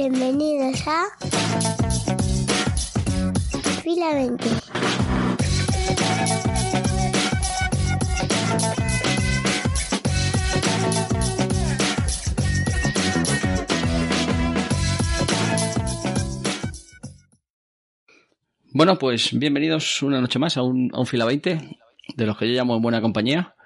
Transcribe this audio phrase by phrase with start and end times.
[0.00, 1.06] Bienvenidos a
[3.82, 4.44] Fila 20.
[18.70, 21.76] Bueno, pues bienvenidos una noche más a un, a un Fila 20,
[22.14, 23.56] de los que yo llamo en buena compañía.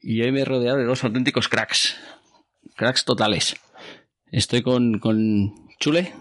[0.00, 1.96] Y hoy me he rodeado de dos auténticos cracks.
[2.76, 3.56] Cracks totales.
[4.32, 6.12] Estoy con, con Chule.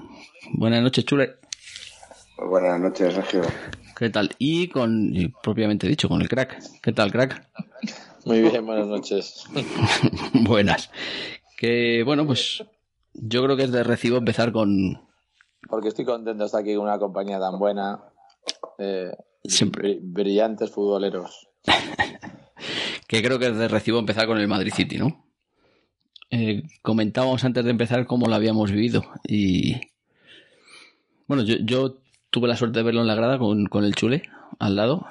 [0.54, 1.36] Buenas noches, Chule.
[2.38, 3.42] Buenas noches, Sergio.
[3.98, 4.30] ¿Qué tal?
[4.38, 6.62] Y con, y propiamente dicho, con el crack.
[6.82, 7.48] ¿Qué tal, crack?
[8.26, 9.46] Muy bien, buenas noches.
[10.34, 10.90] Buenas.
[11.58, 12.64] Que bueno, pues
[13.14, 15.02] yo creo que es de recibo empezar con.
[15.68, 18.00] Porque estoy contento de estar aquí con una compañía tan buena.
[18.78, 19.12] eh,
[19.44, 19.96] Siempre.
[19.96, 21.48] bri- Brillantes futboleros.
[23.08, 25.26] que creo que es de recibo empezar con el Madrid City, ¿no?
[26.30, 29.76] Eh, comentábamos antes de empezar cómo lo habíamos vivido y
[31.28, 31.98] bueno, yo, yo
[32.30, 34.24] tuve la suerte de verlo en la grada con, con el Chule
[34.60, 35.06] al lado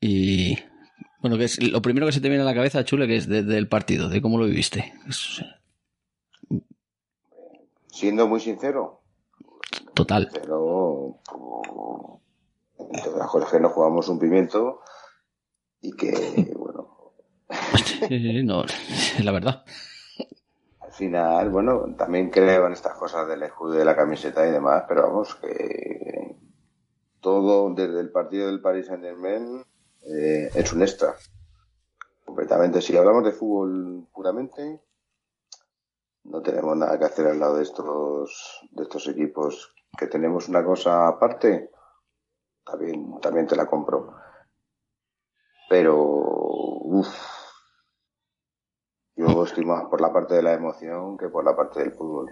[0.00, 0.58] y
[1.22, 3.26] bueno, que es lo primero que se te viene a la cabeza, Chule, que es
[3.28, 4.92] de- del partido, de cómo lo viviste.
[5.08, 5.42] Es-
[7.90, 9.00] Siendo muy sincero,
[9.94, 10.28] total.
[10.32, 11.18] pero
[13.50, 14.80] que nos jugamos un pimiento
[15.80, 16.10] y que,
[16.58, 17.14] bueno,
[18.44, 19.64] no, es la verdad.
[20.96, 24.84] Al final, bueno, también creo en estas cosas del escudo de la camiseta y demás,
[24.88, 26.34] pero vamos, que
[27.20, 29.62] todo desde el partido del Paris Saint Germain
[30.00, 31.14] eh, es un extra.
[32.24, 32.80] Completamente.
[32.80, 34.80] Si hablamos de fútbol puramente,
[36.24, 39.74] no tenemos nada que hacer al lado de estos, de estos equipos.
[39.98, 41.72] Que tenemos una cosa aparte,
[42.64, 44.14] también, también te la compro.
[45.68, 47.45] Pero, uff,
[49.44, 52.30] estoy más por la parte de la emoción que por la parte del fútbol.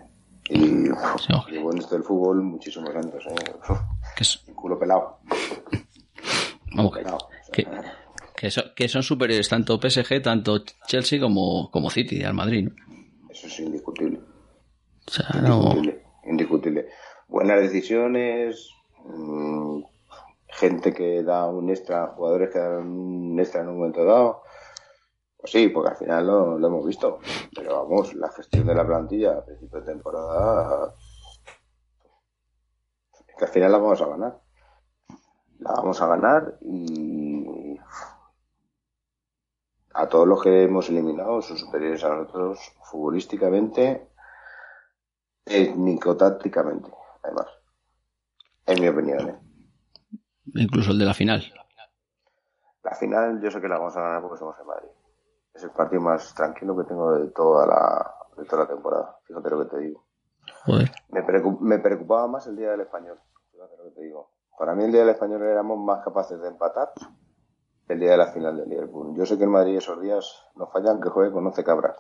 [0.51, 3.53] Y uf, llevo en esto del fútbol muchísimos años, ¿eh?
[4.19, 5.19] Es- el culo pelado.
[6.75, 7.19] vamos, que, pelado.
[7.53, 7.67] Que,
[8.37, 12.75] que son, que son superiores tanto PSG, tanto Chelsea como, como City al Madrid, ¿no?
[13.31, 14.21] Eso es indiscutible.
[15.07, 15.57] O sea, no...
[15.63, 16.03] Indiscutible.
[16.27, 16.89] indiscutible.
[17.29, 18.69] Buenas decisiones,
[19.05, 19.83] mm,
[20.49, 24.43] gente que da un extra, jugadores que dan un extra en un momento dado.
[25.45, 27.19] Pues sí, porque al final lo, lo hemos visto.
[27.55, 30.95] Pero vamos, la gestión de la plantilla a principio de temporada.
[33.13, 34.41] es que al final la vamos a ganar.
[35.59, 37.79] La vamos a ganar y.
[39.93, 44.09] A todos los que hemos eliminado son superiores a nosotros futbolísticamente,
[45.45, 46.91] técnico-tácticamente,
[47.23, 47.49] además.
[48.65, 49.29] En mi opinión.
[49.29, 49.39] ¿eh?
[50.55, 51.53] incluso el de la final.
[52.83, 54.89] La final yo sé que la vamos a ganar porque somos en Madrid.
[55.55, 59.17] Es el partido más tranquilo que tengo de toda la, de toda la temporada.
[59.25, 60.05] Fíjate lo que te digo.
[60.67, 60.91] Joder.
[61.11, 63.19] Me, preocup- me preocupaba más el día del español.
[63.53, 64.31] Fíjate lo que te digo.
[64.59, 66.91] Para mí el día del español éramos más capaces de empatar
[67.87, 69.15] que el día de la final del Liverpool.
[69.17, 71.97] Yo sé que en Madrid esos días no fallan que juegue con 11 cabras.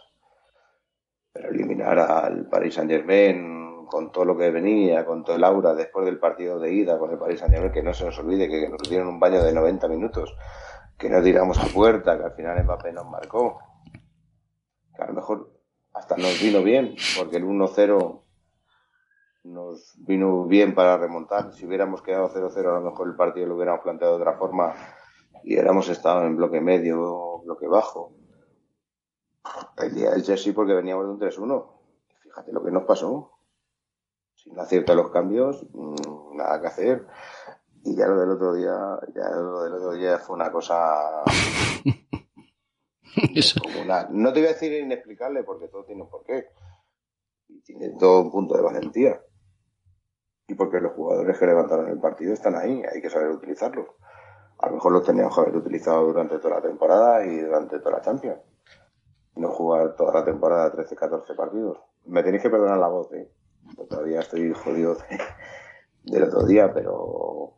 [1.32, 5.74] Pero eliminar al Paris Saint Germain con todo lo que venía, con todo el aura
[5.74, 8.48] después del partido de ida con el Paris Saint Germain, que no se nos olvide
[8.48, 10.34] que nos dieron un baño de 90 minutos,
[10.98, 13.58] que no tiramos a puerta, que al final Mbappé nos marcó.
[14.96, 15.52] Que a lo mejor
[15.92, 18.22] hasta nos vino bien, porque el 1-0
[19.44, 21.52] nos vino bien para remontar.
[21.52, 24.74] Si hubiéramos quedado 0-0, a lo mejor el partido lo hubiéramos planteado de otra forma
[25.42, 28.12] y hubiéramos estado en bloque medio, bloque bajo.
[29.76, 31.66] El día del Chelsea porque veníamos de un 3-1.
[32.22, 33.32] Fíjate lo que nos pasó.
[34.34, 37.06] Si no acierta los cambios, mm, nada que hacer.
[37.84, 38.72] Y ya lo del otro día,
[39.14, 41.22] ya lo del otro día fue una cosa
[43.34, 43.60] Eso.
[43.82, 46.48] una, no te voy a decir inexplicable porque todo tiene un porqué.
[47.48, 49.20] Y tiene todo un punto de valentía.
[50.48, 53.86] Y porque los jugadores que levantaron el partido están ahí, hay que saber utilizarlos.
[54.58, 57.96] A lo mejor los teníamos que haber utilizado durante toda la temporada y durante toda
[57.96, 58.40] la Champions.
[59.36, 61.78] No jugar toda la temporada 13, 14 partidos.
[62.06, 63.30] Me tenéis que perdonar la voz, ¿eh?
[63.88, 65.18] Todavía estoy jodido de-
[66.12, 67.54] del otro día, pero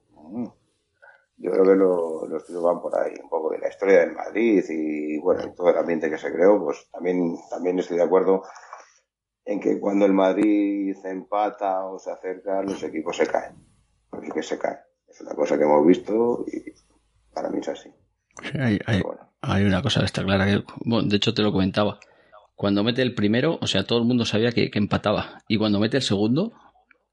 [1.38, 4.12] yo creo que lo- los tiros van por ahí, un poco de la historia del
[4.12, 8.05] Madrid y bueno, y todo el ambiente que se creó, pues también, también estoy de
[8.05, 8.43] acuerdo
[9.44, 13.55] en que cuando el Madrid se empata o se acerca, los equipos se caen.
[14.11, 14.78] Porque que se caen.
[15.08, 16.72] Es una cosa que hemos visto y
[17.32, 17.90] para mí es así.
[18.58, 20.46] Hay, hay- bueno, hay una cosa que está clara.
[20.46, 21.99] que- bueno, de hecho, te lo comentaba.
[22.55, 25.43] Cuando mete el primero, o sea, todo el mundo sabía que, que empataba.
[25.46, 26.52] Y cuando mete el segundo,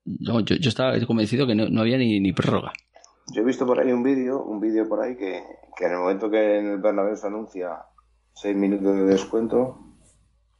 [0.05, 2.71] no, yo, yo estaba convencido que no, no había ni, ni prórroga.
[3.31, 5.43] Yo he visto por ahí un vídeo, un vídeo por ahí que,
[5.77, 7.85] que en el momento que en el Bernabéu se anuncia
[8.33, 9.79] seis minutos de descuento,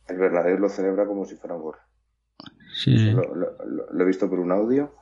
[0.08, 1.76] el Bernabéu lo celebra como si fuera un gol.
[2.76, 3.12] Sí.
[3.12, 4.96] Lo, lo- lo- lo he visto por un audio.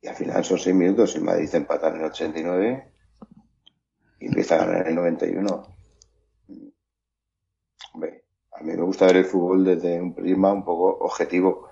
[0.00, 1.16] Y al final son seis minutos.
[1.16, 2.92] El Madrid empata en el 89
[4.20, 5.62] y empieza a ganar en el 91.
[7.94, 11.68] Hombre, a mí me gusta ver el fútbol desde un prisma un poco objetivo.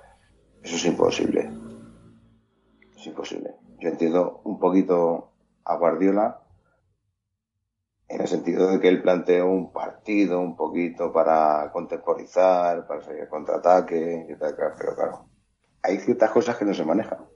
[0.62, 1.50] Eso es imposible.
[2.96, 3.54] Es imposible.
[3.78, 5.32] Yo entiendo un poquito
[5.64, 6.40] a Guardiola
[8.08, 13.22] en el sentido de que él planteó un partido un poquito para contemporizar, para salir
[13.22, 15.28] al contraataque, y tal, claro, pero claro,
[15.82, 17.26] hay ciertas cosas que no se manejan.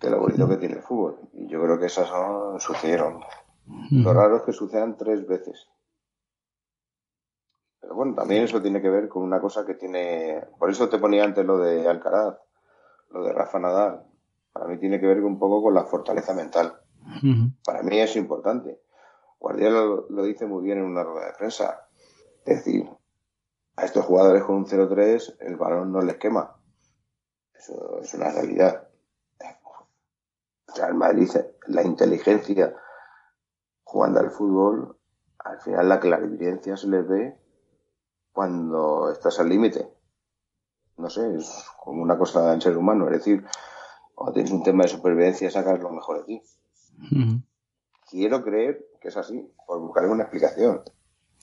[0.00, 1.20] Que lo bonito que tiene el fútbol.
[1.32, 3.20] Y yo creo que esas son, sucedieron.
[3.90, 5.68] Lo raro es que sucedan tres veces.
[7.80, 10.42] Pero bueno, también eso tiene que ver con una cosa que tiene.
[10.58, 12.38] Por eso te ponía antes lo de Alcaraz,
[13.10, 14.04] lo de Rafa Nadal.
[14.54, 16.80] Para mí tiene que ver un poco con la fortaleza mental.
[17.66, 18.80] Para mí es importante.
[19.40, 21.88] Guardiola lo, lo dice muy bien en una rueda de prensa.
[22.46, 22.88] Es decir,
[23.76, 26.56] a estos jugadores con un 0-3 el balón no les quema.
[27.52, 28.88] Eso es una realidad.
[30.68, 31.28] O sea, el Madrid,
[31.66, 32.74] la inteligencia
[33.82, 34.96] jugando al fútbol,
[35.38, 37.38] al final la clarividencia se les ve
[38.32, 39.88] cuando estás al límite.
[40.96, 43.06] No sé, es como una cosa en ser humano.
[43.06, 43.44] Es decir,
[44.14, 46.42] cuando tienes un tema de supervivencia, sacas lo mejor de ti.
[48.10, 50.82] Quiero creer que es así, por buscar una explicación.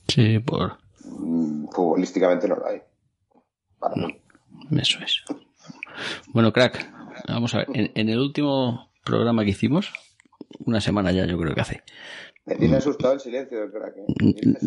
[0.08, 2.80] Sí, por Mm, Futbolísticamente no lo hay.
[3.78, 4.20] Para mí.
[4.80, 5.24] eso es.
[6.28, 6.92] Bueno, crack,
[7.28, 7.68] vamos a ver.
[7.74, 9.92] En, en el último programa que hicimos,
[10.64, 11.82] una semana ya yo creo que hace,
[12.44, 13.96] Me tiene asustado el silencio del crack.
[13.98, 14.04] ¿eh?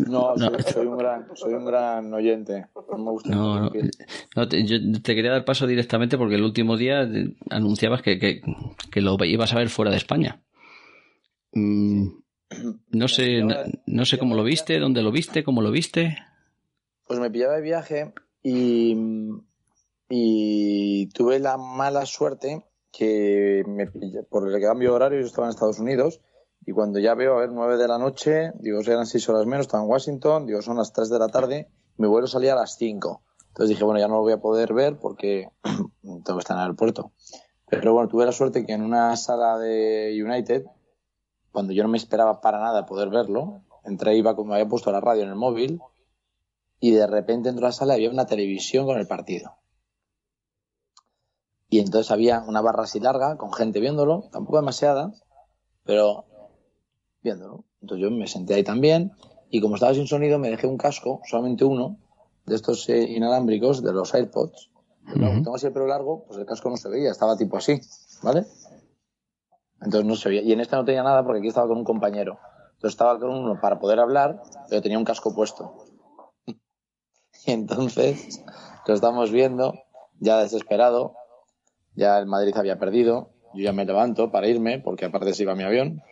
[0.08, 0.50] No, No.
[0.50, 2.66] soy, soy un gran, soy un gran oyente.
[2.90, 3.90] No me gusta No, no, interrumpir.
[4.34, 8.18] no, te, yo te quería dar paso directamente porque el último día eh, anunciabas que,
[8.18, 8.40] que,
[8.90, 10.42] que lo ibas a ver fuera de España.
[11.52, 12.06] Mm,
[12.92, 13.54] no sé, no,
[13.86, 16.16] no sé cómo lo viste, dónde lo viste, cómo lo viste.
[17.06, 18.96] Pues me pillaba de viaje y,
[20.08, 25.46] y tuve la mala suerte que me pillé, por el cambio de horario yo estaba
[25.46, 26.20] en Estados Unidos
[26.66, 29.66] y cuando ya veo a ver nueve de la noche, digo, eran seis horas menos,
[29.66, 32.76] estaba en Washington, digo, son las tres de la tarde, mi vuelo salía a las
[32.76, 33.22] cinco.
[33.48, 35.48] Entonces dije, bueno, ya no lo voy a poder ver porque
[36.02, 37.12] tengo que estar en el aeropuerto.
[37.68, 40.66] Pero bueno, tuve la suerte que en una sala de United,
[41.52, 45.00] cuando yo no me esperaba para nada poder verlo, entré, iba como había puesto la
[45.00, 45.80] radio en el móvil
[46.80, 49.52] y de repente entró a la sala y había una televisión con el partido.
[51.68, 55.12] Y entonces había una barra así larga con gente viéndolo, tampoco demasiada,
[55.84, 56.26] pero
[57.26, 57.64] viéndolo.
[57.82, 59.12] Entonces yo me senté ahí también
[59.50, 61.98] y como estaba sin sonido me dejé un casco, solamente uno,
[62.46, 64.70] de estos eh, inalámbricos, de los AirPods.
[65.04, 65.42] Pero claro, Ujú.
[65.42, 67.80] tengo así el pelo largo, pues el casco no se veía, estaba tipo así,
[68.22, 68.44] ¿vale?
[69.80, 70.42] Entonces no se veía.
[70.42, 72.38] Y en este no tenía nada porque aquí estaba con un compañero.
[72.74, 75.84] Entonces estaba con uno para poder hablar, pero tenía un casco puesto.
[77.46, 78.42] Y entonces
[78.86, 79.74] lo estamos viendo,
[80.18, 81.14] ya desesperado,
[81.94, 85.54] ya el Madrid había perdido, yo ya me levanto para irme, porque aparte se iba
[85.54, 86.02] mi avión,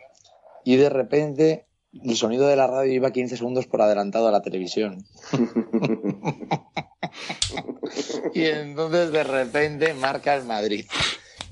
[0.65, 1.67] y de repente
[2.03, 5.05] el sonido de la radio iba 15 segundos por adelantado a la televisión.
[8.33, 10.85] y entonces de repente marca el Madrid.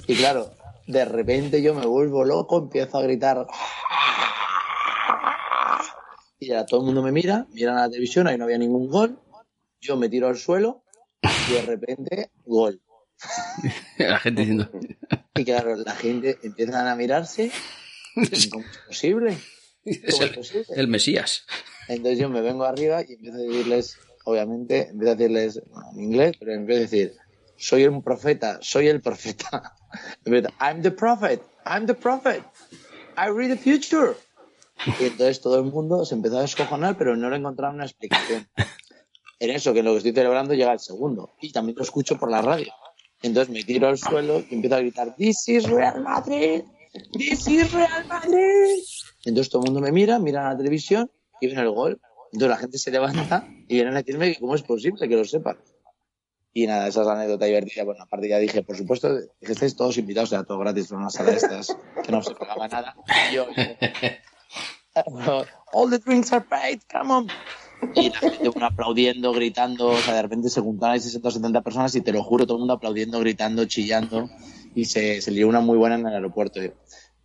[0.07, 0.51] Y claro,
[0.87, 3.47] de repente yo me vuelvo loco, empiezo a gritar.
[6.39, 8.89] Y ya todo el mundo me mira, miran a la televisión, ahí no había ningún
[8.89, 9.19] gol.
[9.79, 10.83] Yo me tiro al suelo
[11.49, 12.81] y de repente, gol.
[13.97, 14.69] La gente diciendo,
[15.35, 17.51] Y claro, la gente empiezan a mirarse.
[18.13, 18.47] ¿Cómo es
[18.87, 19.37] posible?
[19.85, 21.45] es ¿Cómo es el, el Mesías.
[21.87, 26.03] Entonces yo me vengo arriba y empiezo a decirles, obviamente, empiezo a decirles bueno, en
[26.03, 27.13] inglés, pero empiezo a decir,
[27.57, 29.75] soy un profeta, soy el profeta.
[30.59, 32.43] I'm the prophet, I'm the prophet,
[33.17, 34.15] I read the future.
[34.99, 38.47] Y entonces todo el mundo se empezó a descojonar, pero no le encontraron una explicación.
[39.39, 41.35] En eso, que en lo que estoy celebrando llega el segundo.
[41.41, 42.73] Y también lo escucho por la radio.
[43.21, 47.73] Entonces me tiro al suelo y empiezo a gritar, This is Real Madrid, This is
[47.73, 48.83] Real Madrid.
[49.25, 51.09] Entonces todo el mundo me mira, mira la televisión
[51.41, 51.99] y ven el gol.
[52.31, 55.25] Entonces la gente se levanta y vienen a decirme que cómo es posible que lo
[55.25, 55.57] sepan.
[56.53, 57.83] Y nada, esa es la anécdota divertida.
[57.83, 59.09] Bueno, aparte ya dije, por supuesto,
[59.41, 62.35] que estáis todos invitados, era todo gratis en una sala de estas, que no se
[62.35, 62.95] pagaba nada.
[63.31, 67.27] Y yo, yo, all the drinks are paid, come on.
[67.95, 71.31] Y la gente bueno, aplaudiendo, gritando, o sea, de repente se juntaron ahí 60 o
[71.31, 74.29] 70 personas y te lo juro, todo el mundo aplaudiendo, gritando, chillando
[74.75, 76.59] y se, se lió una muy buena en el aeropuerto.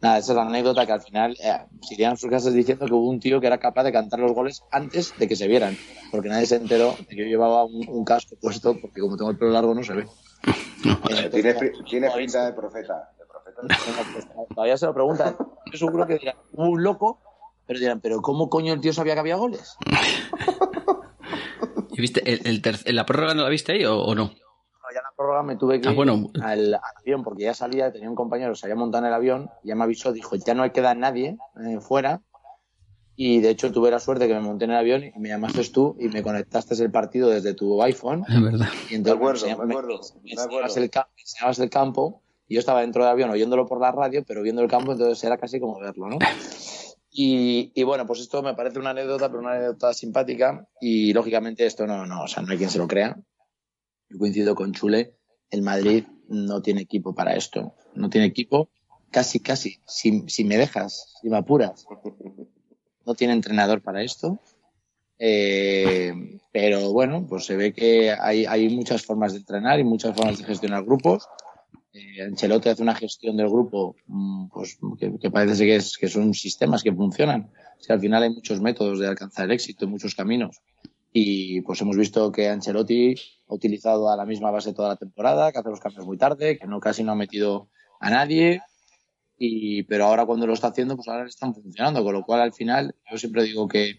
[0.00, 2.86] Nada, esa es la anécdota que al final eh, se irían a sus casas diciendo
[2.86, 5.48] que hubo un tío que era capaz de cantar los goles antes de que se
[5.48, 5.76] vieran,
[6.12, 9.30] porque nadie se enteró de que yo llevaba un, un casco puesto, porque como tengo
[9.32, 10.06] el pelo largo no se ve.
[11.10, 11.56] Eh, Tienes
[11.88, 13.10] tiene pinta de profeta.
[13.18, 13.60] De profeta.
[13.86, 15.36] Bueno, pues, todavía se lo preguntan.
[15.72, 17.20] Yo seguro que dirán, "Hubo un loco,
[17.66, 19.76] pero dirán, ¿pero cómo coño el tío sabía que había goles?
[21.90, 24.30] ¿Y viste el, el ¿La prórroga no la viste ahí o, o no?
[24.94, 26.30] Ya la prórroga me tuve que Ah, ir bueno.
[26.42, 29.14] al, al avión porque ya salía, tenía un compañero que se había montado en el
[29.14, 32.22] avión, ya me avisó, dijo, ya no hay queda nadie eh, fuera.
[33.20, 35.64] Y de hecho tuve la suerte que me monté en el avión y me llamaste
[35.70, 38.24] tú y me conectaste el partido desde tu iPhone.
[38.28, 38.68] Es verdad.
[38.90, 39.88] Y entonces De acuerdo, me, acuerdo,
[40.22, 40.76] me enseñabas acuerdo.
[40.76, 44.24] el, me enseñabas el campo y yo estaba dentro del avión oyéndolo por la radio,
[44.24, 46.18] pero viendo el campo, entonces era casi como verlo, ¿no?
[47.10, 51.66] Y, y bueno, pues esto me parece una anécdota, pero una anécdota simpática y lógicamente
[51.66, 53.16] esto no, no, o sea, no hay quien se lo crea.
[54.10, 55.14] Yo coincido con Chule,
[55.50, 58.70] el Madrid no tiene equipo para esto, no tiene equipo,
[59.10, 61.86] casi, casi, si, si me dejas, si me apuras,
[63.04, 64.38] no tiene entrenador para esto.
[65.20, 66.12] Eh,
[66.52, 70.38] pero bueno, pues se ve que hay, hay muchas formas de entrenar y muchas formas
[70.38, 71.26] de gestionar grupos.
[71.92, 76.34] Eh, hace una gestión del grupo mm, pues, que, que parece que, es, que son
[76.34, 77.50] sistemas que funcionan.
[77.78, 80.60] O sea, al final hay muchos métodos de alcanzar el éxito, muchos caminos.
[81.12, 83.14] Y pues hemos visto que Ancelotti
[83.48, 86.58] ha utilizado a la misma base toda la temporada, que hace los cambios muy tarde,
[86.58, 87.68] que no casi no ha metido
[88.00, 88.62] a nadie.
[89.38, 92.02] Y, pero ahora cuando lo está haciendo, pues ahora están funcionando.
[92.04, 93.96] Con lo cual, al final, yo siempre digo que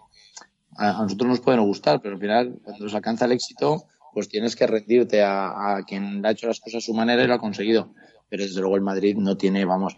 [0.78, 4.30] a, nosotros nos puede no gustar, pero al final, cuando se alcanza el éxito, pues
[4.30, 7.34] tienes que rendirte a, a quien ha hecho las cosas a su manera y lo
[7.34, 7.94] ha conseguido.
[8.30, 9.98] Pero desde luego el Madrid no tiene, vamos,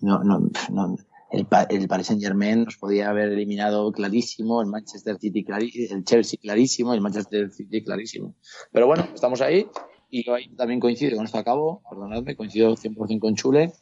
[0.00, 0.96] no, no, no,
[1.32, 6.04] el, el Paris Saint Germain nos podía haber eliminado clarísimo, el Manchester City clarísimo, el
[6.04, 8.34] Chelsea clarísimo, el Manchester City clarísimo.
[8.70, 9.66] Pero bueno, estamos ahí
[10.10, 13.72] y yo ahí también coincido, con esto acabo, perdonadme, coincido 100% con Chule.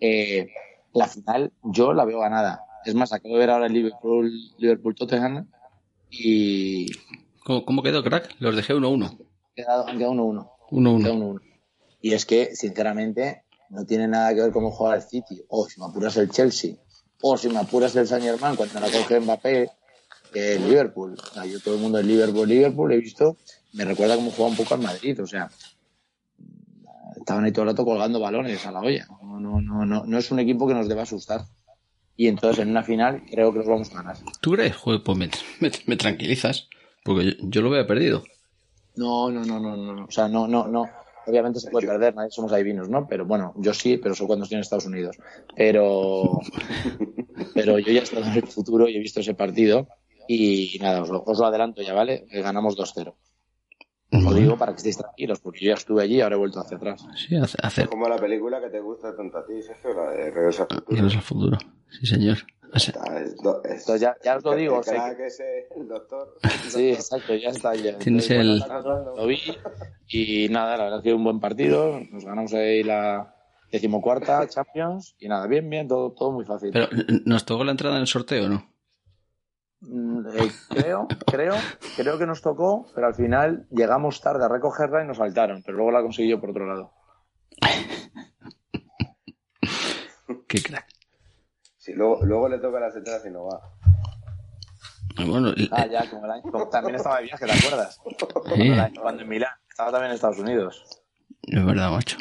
[0.00, 0.48] Eh,
[0.92, 2.64] la final yo la veo ganada.
[2.84, 5.48] Es más, acabo de ver ahora el Liverpool, Liverpool Tottenham
[6.08, 6.86] y
[7.44, 8.36] ¿Cómo, cómo quedó, crack?
[8.38, 9.10] Los dejé 1-1.
[9.10, 9.18] han
[9.56, 10.50] quedado, han quedado 1-1.
[10.70, 11.40] Han quedado 1-1.
[11.40, 11.40] 1-1.
[12.00, 15.80] Y es que, sinceramente, no tiene nada que ver cómo juega el City, o si
[15.80, 16.76] me apuras el Chelsea,
[17.22, 19.70] o si me apuras el Saint Germain cuando la coge Mbappé,
[20.34, 21.16] el Liverpool.
[21.18, 23.36] O sea, yo todo el mundo es Liverpool, Liverpool, he visto,
[23.72, 25.50] me recuerda cómo juega un poco al Madrid, o sea,
[27.16, 29.06] estaban ahí todo el rato colgando balones a la olla.
[29.22, 31.42] No, no, no, no, no es un equipo que nos deba asustar.
[32.16, 34.16] Y entonces en una final creo que los vamos a ganar.
[34.40, 34.76] ¿Tú crees?
[34.76, 36.68] Joder, pues me, me- me tranquilizas.
[37.02, 38.24] Porque yo, yo lo había perdido.
[38.96, 40.04] No, no, no, no, no.
[40.04, 40.84] O sea, no, no, no.
[41.30, 43.06] Obviamente se puede perder, nadie somos adivinos, ¿no?
[43.08, 45.16] Pero bueno, yo sí, pero eso cuando estoy en Estados Unidos.
[45.56, 46.40] Pero,
[47.54, 49.88] pero yo ya he estado en el futuro y he visto ese partido.
[50.28, 52.26] Y nada, os lo, os lo adelanto ya, ¿vale?
[52.30, 53.14] Que ganamos 2-0.
[54.12, 56.60] Lo digo para que estéis tranquilos, porque yo ya estuve allí y ahora he vuelto
[56.60, 57.04] hacia atrás.
[57.16, 60.10] Sí, hace, hace- Es como la película que te gusta tanto a ti, Sergio, la
[60.10, 60.96] de Regreso al Futuro.
[60.96, 61.58] Regreso al futuro.
[61.90, 62.38] Sí, señor.
[62.72, 64.78] O sea, es es- Entonces ya, ya os lo digo.
[64.78, 66.36] el sé crack que- ese, el doctor.
[66.68, 67.74] sí, exacto, ya está.
[67.74, 67.98] Ya.
[67.98, 68.58] Tienes Entonces, el-
[69.16, 69.40] Lo vi
[70.08, 72.00] y nada, la verdad que un buen partido.
[72.10, 73.34] Nos ganamos ahí la
[73.72, 76.70] decimocuarta Champions y nada, bien, bien, todo, todo muy fácil.
[76.72, 76.88] pero
[77.24, 78.70] ¿nos tocó la entrada en el sorteo o no?
[79.82, 81.54] Mm, eh, creo, creo,
[81.96, 85.78] creo que nos tocó, pero al final llegamos tarde a recogerla y nos saltaron, pero
[85.78, 86.92] luego la conseguí yo por otro lado.
[90.48, 90.86] Qué crack.
[91.90, 93.60] Sí, luego, luego le toca las entradas y no va.
[95.26, 98.00] Bueno, el- Ah, ya, como el año, como también estaba de viaje, ¿te acuerdas?
[98.54, 98.70] sí,
[99.00, 100.84] Cuando en Milán, estaba también en Estados Unidos.
[101.42, 102.16] es verdad, macho.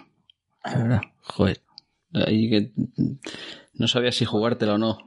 [0.65, 1.01] Es verdad.
[1.21, 1.61] Joder.
[2.25, 2.71] Ahí que
[3.75, 4.97] no sabía si jugártela o no.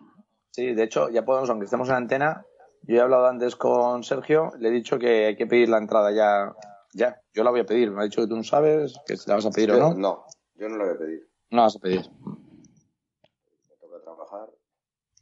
[0.53, 2.47] Sí, de hecho, ya podemos, aunque estemos en antena,
[2.83, 6.13] yo he hablado antes con Sergio, le he dicho que hay que pedir la entrada
[6.13, 6.53] ya.
[6.95, 7.91] Ya, yo la voy a pedir.
[7.91, 9.95] Me ha dicho que tú no sabes, que si la vas a pedir o no.
[9.95, 11.29] no, yo no lo voy a pedir.
[11.51, 12.03] No la vas a pedir.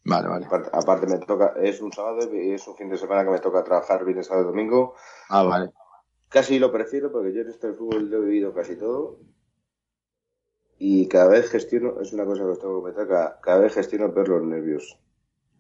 [0.04, 0.47] Vale, vale.
[0.47, 3.38] Aparte, aparte me toca, es un sábado y es un fin de semana que me
[3.38, 4.95] toca trabajar viernes, sábado y domingo.
[5.28, 5.73] Ah, vale.
[6.28, 9.19] Casi lo prefiero porque yo en este fútbol lo he vivido casi todo.
[10.78, 13.75] Y cada vez gestiono, es una cosa que os tengo que comentar, cada, cada vez
[13.75, 14.99] gestiono peor los nervios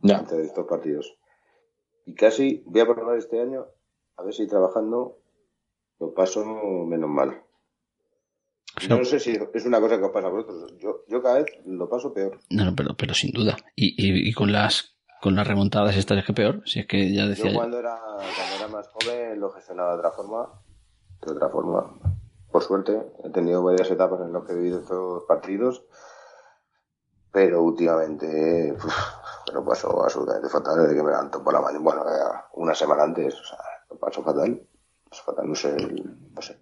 [0.00, 0.18] Ya.
[0.18, 1.18] antes de estos partidos.
[2.06, 3.66] Y casi voy a probar este año,
[4.16, 5.18] a ver si trabajando
[5.98, 6.44] lo paso
[6.86, 7.42] menos mal.
[8.88, 10.74] No sé si es una cosa que os pasa a vosotros.
[10.78, 12.38] Yo, yo cada vez lo paso peor.
[12.50, 13.56] No, no, pero, pero sin duda.
[13.74, 16.62] Y, y, y con las con las remontadas estas es que peor.
[16.64, 19.98] Si es que ya decía Yo cuando era, cuando era más joven lo gestionaba de
[19.98, 20.62] otra forma.
[21.20, 21.94] De otra forma.
[22.50, 25.84] Por suerte, he tenido varias etapas en las que he vivido estos partidos.
[27.32, 28.84] Pero últimamente uf,
[29.48, 31.84] me lo paso absolutamente fatal desde que me levanto por la mañana.
[31.84, 32.04] Bueno,
[32.54, 33.58] una semana antes, o sea,
[33.90, 34.66] lo paso fatal.
[35.08, 36.59] Paso fatal, no sé, no sé.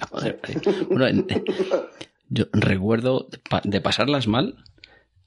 [0.10, 1.44] Joder, eh, bueno, en- eh,
[2.28, 4.56] yo recuerdo de pa- de pasarlas mal.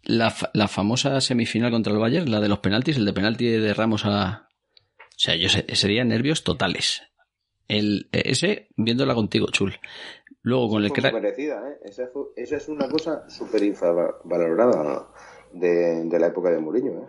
[0.04, 3.74] La, la famosa semifinal contra el Bayern, la de los penaltis, el de penalti de
[3.74, 4.48] Ramos a.
[5.00, 7.02] O sea, yo sé- serían nervios totales.
[7.68, 9.76] El, ese, viéndola contigo, chul.
[10.44, 11.14] Luego con el crack.
[11.14, 11.78] merecida, ¿eh?
[11.84, 15.08] Esa, fue- esa es una cosa súper infravalorada
[15.52, 17.08] de, de la época de Mourinho, ¿eh?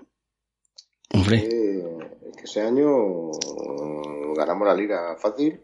[1.14, 1.98] Hombre, Eh,
[2.36, 5.60] que ese año mm, ganamos la liga fácil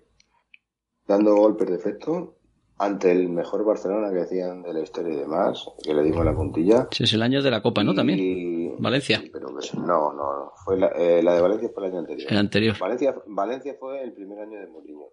[1.06, 2.37] dando golpes de efecto
[2.78, 6.34] ante el mejor Barcelona que decían de la historia y demás, que le dimos la
[6.34, 6.88] puntilla.
[6.90, 7.94] Sí, es el año de la Copa, ¿no?
[7.94, 8.75] También.
[8.78, 9.23] Valencia.
[9.32, 10.52] Pero que- no, no, no.
[10.64, 12.32] Fue la, eh, la de Valencia fue el año anterior.
[12.32, 12.76] El anterior.
[12.78, 15.06] Valencia, Valencia fue el primer año de Mourinho.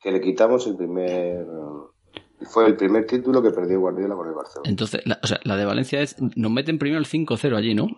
[0.00, 1.46] Que le quitamos el primer.
[2.50, 4.68] Fue el primer título que perdió Guardiola con el Barcelona.
[4.68, 6.16] Entonces, la, o sea, la de Valencia es.
[6.20, 7.84] Nos meten primero el 5-0 allí, ¿no?
[7.84, 7.88] O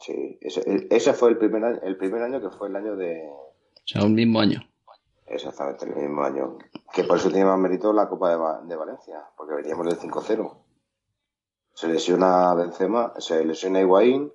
[0.00, 3.20] Sí, ese, ese fue el primer año, el primer año que fue el año de.
[3.84, 4.67] sea, un mismo año.
[5.30, 6.58] Exactamente, el mismo año.
[6.92, 9.98] Que por eso tiene más mérito la Copa de, Va- de Valencia, porque veníamos del
[9.98, 10.56] 5-0.
[11.74, 14.32] Se lesiona Benzema, se lesiona Higuaín,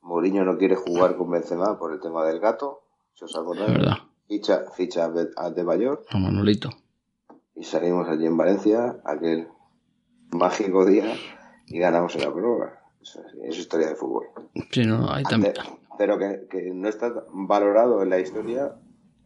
[0.00, 2.82] Mourinho no quiere jugar con Benzema por el tema del gato,
[3.14, 3.36] si os
[3.68, 3.98] verdad.
[4.26, 6.70] Ficha, ficha a De Bayor A Manolito.
[7.54, 9.48] y salimos allí en Valencia, aquel
[10.30, 11.14] mágico día,
[11.66, 12.80] y ganamos en la prórroga.
[13.00, 14.26] Eso es, historia de fútbol.
[14.70, 15.54] Sí, no, ahí también.
[15.58, 18.74] Ante- pero que, que no está valorado en la historia,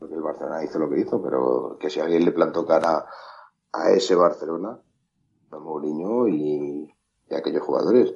[0.06, 3.06] porque el Barcelona hizo lo que hizo, pero que si alguien le plantó cara
[3.72, 4.78] a ese Barcelona,
[5.50, 6.88] a Mourinho y,
[7.28, 8.12] y a aquellos jugadores,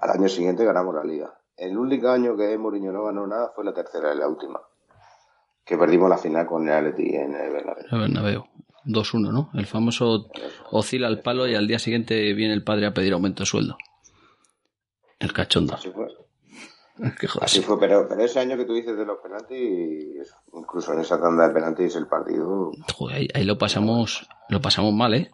[0.00, 1.38] al año siguiente ganamos la liga.
[1.56, 4.60] El único año que Mourinho no ganó nada fue la tercera y la última,
[5.64, 7.84] que perdimos la final con el Atleti en el Bernabéu.
[7.90, 8.44] El Bernabéu.
[8.86, 9.50] 2-1, ¿no?
[9.54, 10.30] El famoso
[10.70, 13.76] oscila al palo y al día siguiente viene el padre a pedir aumento de sueldo.
[15.18, 15.74] El cachondo.
[15.74, 16.08] Así fue.
[17.18, 17.28] Qué.
[17.40, 21.20] Así fue, pero, pero ese año que tú dices de los penaltis, incluso en esa
[21.20, 25.30] tanda de penaltis el partido Joder, ahí, ahí lo pasamos, lo pasamos mal, ¿eh?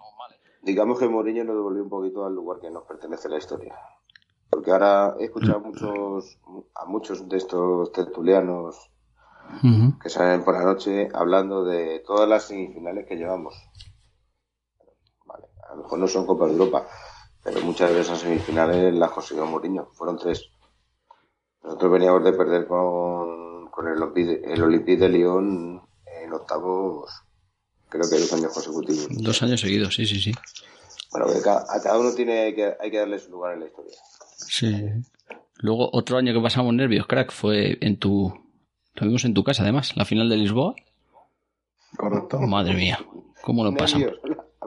[0.63, 3.75] Digamos que Mourinho nos devolvió un poquito al lugar que nos pertenece la historia.
[4.51, 6.39] Porque ahora he escuchado a muchos,
[6.75, 8.91] a muchos de estos tertulianos
[10.03, 13.55] que salen por la noche hablando de todas las semifinales que llevamos.
[15.25, 16.87] Vale, a lo mejor no son Copa de Europa,
[17.43, 19.89] pero muchas de esas semifinales las consiguió Mourinho.
[19.93, 20.51] Fueron tres.
[21.63, 25.83] Nosotros veníamos de perder con, con el, Olympique- el Olympique de Lyon
[26.23, 27.11] en octavos,
[27.89, 29.07] creo que dos años consecutivos.
[29.11, 30.33] Dos años seguidos, sí, sí, sí.
[31.13, 33.97] Bueno, a cada uno tiene que, hay que darle su lugar en la historia.
[34.37, 34.89] Sí.
[35.59, 38.33] Luego, otro año que pasamos nervios, crack, fue en tu.
[38.95, 40.75] Lo vimos en tu casa, además, la final de Lisboa.
[41.97, 42.39] Correcto.
[42.41, 42.99] Madre mía,
[43.43, 44.13] ¿cómo lo pasamos?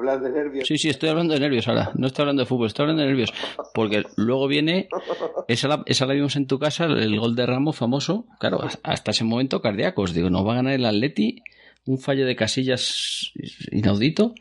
[0.03, 0.67] Hablas de nervios.
[0.67, 1.91] Sí, sí, estoy hablando de nervios ahora.
[1.95, 3.33] No estoy hablando de fútbol, estoy hablando de nervios.
[3.73, 4.89] Porque luego viene.
[5.47, 8.25] Esa la, esa la vimos en tu casa, el gol de Ramos famoso.
[8.37, 10.13] Claro, hasta ese momento cardíacos.
[10.13, 11.41] Digo, nos va a ganar el Atleti.
[11.85, 13.31] Un fallo de casillas
[13.71, 14.35] inaudito.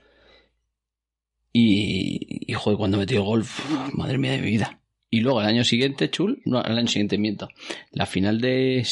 [1.52, 3.44] Y, y joder, cuando metió el gol,
[3.92, 4.81] madre mía de mi vida.
[5.14, 7.48] Y luego el año siguiente, Chul, no, el año siguiente miento.
[7.90, 8.82] La final de.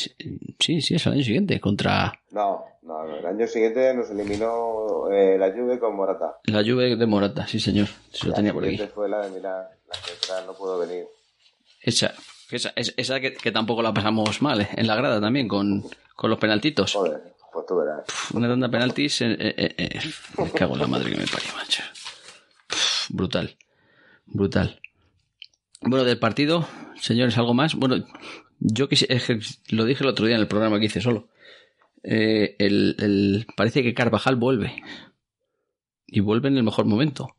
[0.59, 5.11] Sí, sí, es el año siguiente, contra No, no, no, el año siguiente nos eliminó
[5.11, 6.37] eh, la Juve con Morata.
[6.45, 7.89] la Juve de Morata, sí, señor.
[8.13, 8.77] Se lo La tenía por aquí.
[8.95, 11.07] fue la de Milán, la que otra no puedo venir.
[11.81, 12.13] Esa,
[12.51, 14.69] esa, es- esa que, que tampoco la pasamos mal, ¿eh?
[14.77, 15.83] en la grada también, con,
[16.15, 16.93] con los penaltitos.
[16.93, 18.05] Joder, pues tú verás.
[18.35, 19.23] Una tanda de penaltis.
[19.23, 20.01] eh, eh,
[20.37, 21.83] Me cago en la madre que me parió, macho.
[22.69, 23.57] Pff, Brutal.
[24.27, 24.79] Brutal.
[25.83, 27.75] Bueno, del partido, señores, ¿algo más?
[27.75, 28.05] Bueno,
[28.59, 28.97] yo que
[29.71, 31.29] lo dije el otro día en el programa que hice solo.
[32.03, 34.83] Eh, el, parece que Carvajal vuelve.
[36.07, 37.35] Y vuelve en el mejor momento.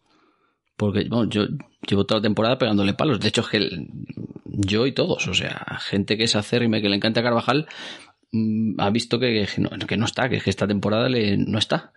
[0.76, 1.46] Porque bueno, yo
[1.88, 3.20] llevo toda la temporada pegándole palos.
[3.20, 3.88] De hecho, es que
[4.46, 7.68] yo y todos, o sea, gente que es acérrima y que le encanta Carvajal,
[8.32, 9.48] mm, ha visto que,
[9.88, 11.94] que no, está, que, que esta temporada no está.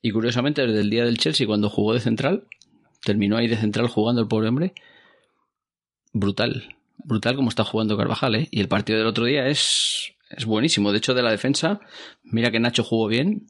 [0.00, 2.44] Y curiosamente, desde el día del Chelsea, cuando jugó de central,
[3.04, 4.72] terminó ahí de central jugando el pobre hombre.
[6.18, 6.74] Brutal,
[7.04, 8.48] brutal como está jugando Carvajal, ¿eh?
[8.50, 10.90] Y el partido del otro día es, es buenísimo.
[10.92, 11.78] De hecho, de la defensa,
[12.24, 13.46] mira que Nacho jugó bien.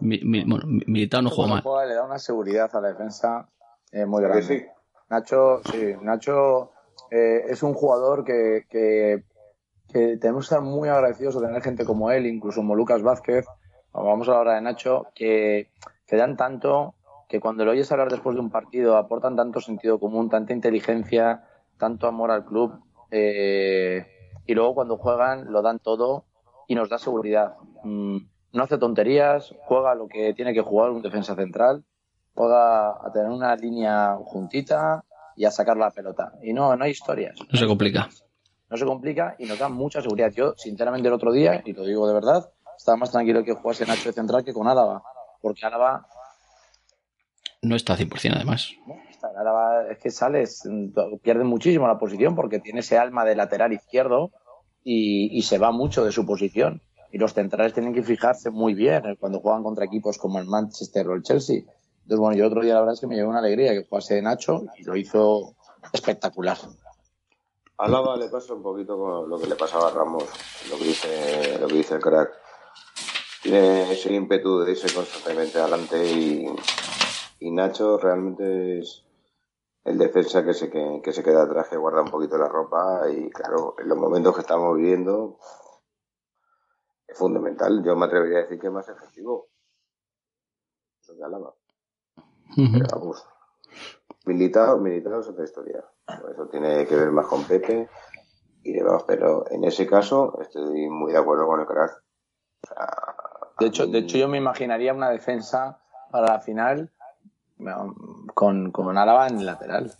[0.00, 1.60] Mi, mi- bueno, mi- Militao no jugó mal.
[1.62, 3.48] juega, le da una seguridad a la defensa
[3.92, 4.58] eh, muy ¿Verdad grande.
[4.60, 4.66] sí?
[5.08, 6.72] Nacho, sí, Nacho
[7.10, 9.22] eh, es un jugador que, que,
[9.92, 13.46] que tenemos que estar muy agradecidos de tener gente como él, incluso como Lucas Vázquez,
[13.92, 15.70] vamos a hablar de Nacho, que,
[16.08, 16.94] que dan tanto,
[17.28, 21.44] que cuando lo oyes hablar después de un partido aportan tanto sentido común, tanta inteligencia,
[21.82, 22.78] tanto amor al club,
[23.10, 24.06] eh,
[24.46, 26.26] y luego cuando juegan lo dan todo
[26.68, 27.56] y nos da seguridad.
[27.82, 28.18] Mm,
[28.52, 31.82] no hace tonterías, juega lo que tiene que jugar un defensa central,
[32.36, 35.02] juega a tener una línea juntita
[35.34, 36.34] y a sacar la pelota.
[36.40, 37.36] Y no, no hay historias.
[37.50, 38.08] No se complica.
[38.70, 40.30] No se complica y nos da mucha seguridad.
[40.32, 43.86] Yo, sinceramente, el otro día, y lo digo de verdad, estaba más tranquilo que jugase
[43.86, 45.02] Nacho de central que con Álava.
[45.40, 46.06] Porque Álava,
[47.60, 48.70] No está 100% además.
[48.86, 48.94] ¿no?
[49.90, 54.30] Es que sales, mm, pierde muchísimo la posición porque tiene ese alma de lateral izquierdo
[54.84, 56.82] y, y se va mucho de su posición.
[57.10, 60.46] Y los centrales tienen que fijarse muy bien eh, cuando juegan contra equipos como el
[60.46, 61.58] Manchester o el Chelsea.
[62.02, 64.20] Entonces, bueno, yo otro día la verdad es que me llevó una alegría que jugase
[64.22, 65.54] Nacho y lo hizo
[65.92, 66.56] espectacular.
[67.78, 70.24] A Lava le pasa un poquito con lo que le pasaba a Ramos,
[70.70, 72.30] lo que dice, lo que dice el crack.
[73.42, 76.46] tiene ese ímpetu de irse constantemente adelante y,
[77.40, 79.04] y Nacho realmente es
[79.84, 83.10] el defensa que se, que, que se queda atrás, que guarda un poquito la ropa
[83.10, 85.38] y claro, en los momentos que estamos viviendo
[87.06, 87.82] es fundamental.
[87.84, 89.48] Yo me atrevería a decir que es más efectivo.
[91.00, 91.54] Eso que alaba.
[92.54, 93.26] Pero vamos,
[94.26, 95.84] militado, militado es otra historia.
[96.06, 97.88] Eso tiene que ver más con Pepe
[98.62, 102.02] y demás, pero en ese caso estoy muy de acuerdo con el crack.
[102.62, 102.86] O sea,
[103.58, 106.92] De hecho, de hecho, yo me imaginaría una defensa para la final
[108.32, 109.92] con, con Álava en el lateral.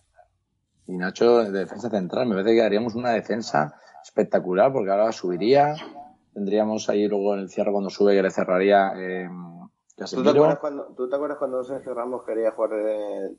[0.86, 2.26] Y Nacho de defensa central.
[2.26, 5.74] Me parece que haríamos una defensa espectacular porque ahora subiría.
[6.34, 9.28] Tendríamos ahí luego en el cierre cuando sube que le cerraría eh,
[9.96, 13.36] ¿Tú te, acuerdas cuando, ¿Tú te acuerdas cuando Sergio Ramos quería jugar de,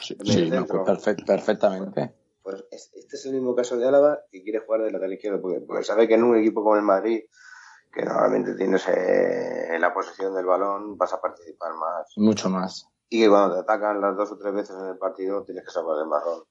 [0.00, 0.16] Sí,
[0.50, 2.14] no, pues perfect- perfectamente.
[2.42, 5.40] Pues es- este es el mismo caso de Álava y quiere jugar de lateral izquierdo
[5.40, 7.20] porque, porque sabe que en un equipo como el Madrid,
[7.92, 12.12] que normalmente tienes eh, la posesión del balón, vas a participar más.
[12.16, 12.88] Mucho más.
[13.10, 15.70] Y que cuando te atacan las dos o tres veces en el partido, tienes que
[15.72, 16.44] salvar el marrón.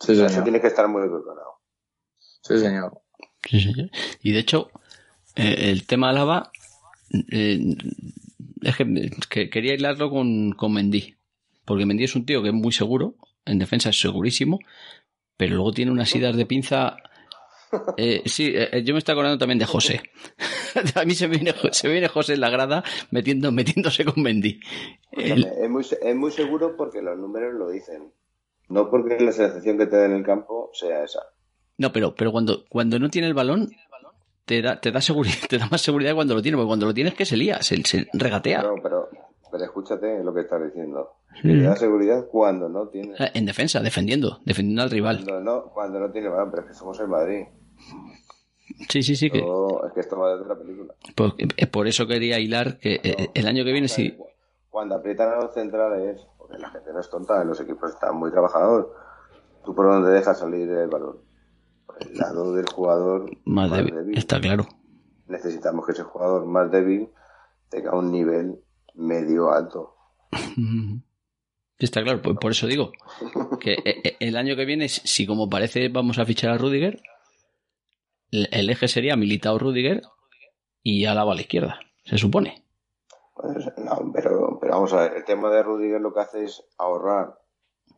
[0.00, 0.44] Sí, Eso señor.
[0.44, 1.60] tienes que estar muy preparado.
[2.18, 3.00] Sí, señor.
[3.48, 3.90] Sí, sí.
[4.22, 4.70] Y de hecho,
[5.36, 6.50] eh, el tema Álava,
[7.30, 7.76] eh,
[8.62, 11.16] es que, que quería hilarlo con, con Mendy.
[11.64, 14.58] Porque Mendy es un tío que es muy seguro, en defensa es segurísimo,
[15.36, 16.96] pero luego tiene unas idas de pinza.
[17.96, 20.00] Eh, sí, eh, yo me estoy acordando también de José.
[20.94, 24.60] A mí se viene, se viene José en la grada metiendo, metiéndose con Mendy.
[25.12, 28.12] El- es, muy, es muy seguro porque los números lo dicen.
[28.68, 31.20] No porque la sensación que te da en el campo sea esa.
[31.78, 33.70] no, pero, pero cuando, cuando no tiene el balón,
[34.44, 36.94] te da, te da seguridad, te da más seguridad cuando lo tiene, porque cuando lo
[36.94, 38.62] tienes que se lía, se, se regatea.
[38.62, 39.08] No, pero,
[39.50, 41.16] pero escúchate lo que estás diciendo.
[41.42, 43.14] Da seguridad cuando no tiene.
[43.18, 45.16] Eh, En defensa, defendiendo, defendiendo al rival.
[45.24, 47.44] Cuando no, cuando no tiene balón, pero es que somos el Madrid.
[48.88, 49.30] Sí, sí, sí.
[49.30, 50.94] Que, es que esto va de otra película.
[51.14, 54.16] por, eh, por eso quería hilar que eh, el año que viene sí.
[54.70, 58.30] Cuando aprietan a los centrales, porque la gente no es tonta, los equipos están muy
[58.30, 58.86] trabajadores,
[59.64, 61.18] ¿tú por dónde dejas salir el balón?
[61.86, 64.66] Por el lado del jugador Más débil, está claro.
[65.28, 67.08] Necesitamos que ese jugador más débil
[67.70, 68.60] tenga un nivel
[68.94, 69.96] medio alto.
[71.78, 72.92] Está claro, pues por eso digo
[73.60, 77.02] que eh, eh, el año que viene, si como parece vamos a fichar a Rudiger,
[78.30, 80.02] el eje sería Militao Rudiger
[80.82, 82.64] y Alaba a la izquierda, se supone.
[83.34, 86.64] Pues, no, pero, pero vamos a ver, el tema de Rudiger lo que hace es
[86.78, 87.38] ahorrar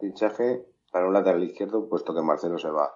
[0.00, 2.92] fichaje para un lateral izquierdo, puesto que Marcelo se va.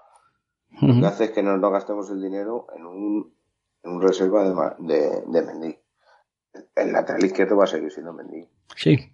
[0.80, 3.34] Lo que hace es que no, no gastemos el dinero en un,
[3.82, 4.54] en un reserva de,
[4.94, 5.78] de, de Mendy.
[6.74, 9.11] El lateral izquierdo va a seguir siendo Mendy, Sí.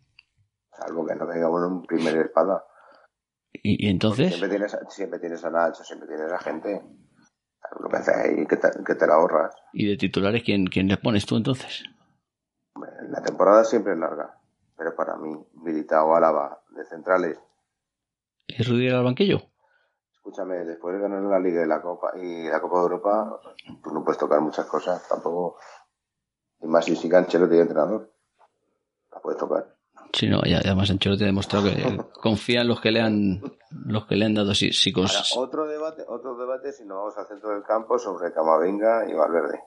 [1.68, 2.64] En primer espada.
[3.52, 6.82] Y, y entonces, Siempre tienes, a- siempre tienes a Nacho, siempre tienes a gente.
[7.80, 9.54] Lo que hace ahí que te, que te la ahorras.
[9.72, 11.84] ¿y de titulares quién, quién les pones tú entonces?
[13.08, 14.38] La temporada siempre es larga,
[14.76, 17.38] pero para mí, Militao, Álava, de centrales,
[18.46, 19.42] ¿Y Rudiger al banquillo?
[20.14, 23.40] escúchame, después de ganar la Liga y la Copa y la Copa de Europa,
[23.82, 25.58] tú no puedes tocar muchas cosas, tampoco.
[26.60, 28.12] Y más si sigue Ancelotti de entrenador,
[29.10, 29.77] la puedes tocar.
[30.12, 31.74] Sí, no, y además Ancelotti ha demostrado que
[32.20, 33.40] confía en los que le han,
[33.86, 36.96] los que le han dado sí, sí, Ahora, cos- otro debate, otro debate si nos
[36.98, 39.60] vamos al centro del campo sobre Camavinga y Valverde.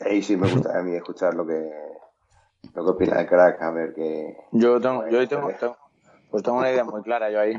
[0.00, 1.70] Ahí sí me gusta a mí escuchar lo que
[2.74, 4.36] lo que opina el crack, a ver qué.
[4.52, 5.76] Yo tengo, yo ahí tengo, tengo-
[6.30, 7.54] pues tengo una idea muy clara yo ahí.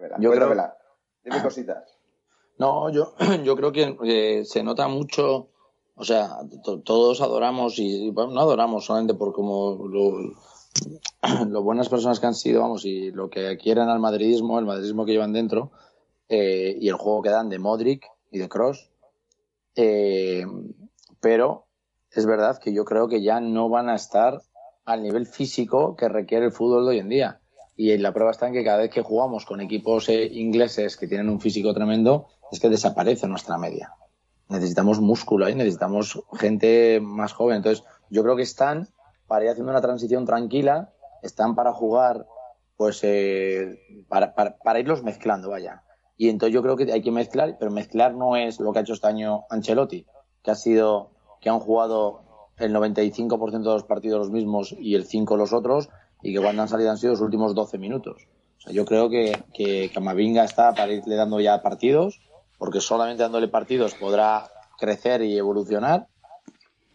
[0.00, 0.16] verá.
[0.18, 0.54] Yo creo-.
[1.22, 1.98] Dime cositas.
[2.58, 5.48] No, yo, yo creo que eh, se nota mucho,
[5.96, 12.20] o sea, to- todos adoramos y, bueno, no adoramos solamente por como lo, buenas personas
[12.20, 15.70] que han sido, vamos, y lo que quieren al madridismo, el madridismo que llevan dentro,
[16.28, 18.90] eh, y el juego que dan de Modric y de Cross.
[21.20, 21.66] pero
[22.10, 24.40] es verdad que yo creo que ya no van a estar
[24.84, 27.40] al nivel físico que requiere el fútbol de hoy en día.
[27.76, 31.08] Y la prueba está en que cada vez que jugamos con equipos eh, ingleses que
[31.08, 33.92] tienen un físico tremendo, es que desaparece nuestra media.
[34.48, 37.56] Necesitamos músculo ahí, necesitamos gente más joven.
[37.56, 38.88] Entonces, yo creo que están
[39.26, 42.26] para ir haciendo una transición tranquila, están para jugar,
[42.76, 43.78] pues, eh,
[44.08, 45.82] para, para, irlos mezclando, vaya.
[46.16, 48.82] Y entonces yo creo que hay que mezclar, pero mezclar no es lo que ha
[48.82, 50.06] hecho este año Ancelotti,
[50.42, 52.22] que ha sido, que han jugado
[52.58, 55.88] el 95% de los partidos los mismos y el 5 los otros,
[56.22, 58.28] y que cuando han salido han sido los últimos 12 minutos.
[58.58, 62.20] O sea, yo creo que, que Camavinga está para irle dando ya partidos,
[62.58, 66.06] porque solamente dándole partidos podrá crecer y evolucionar.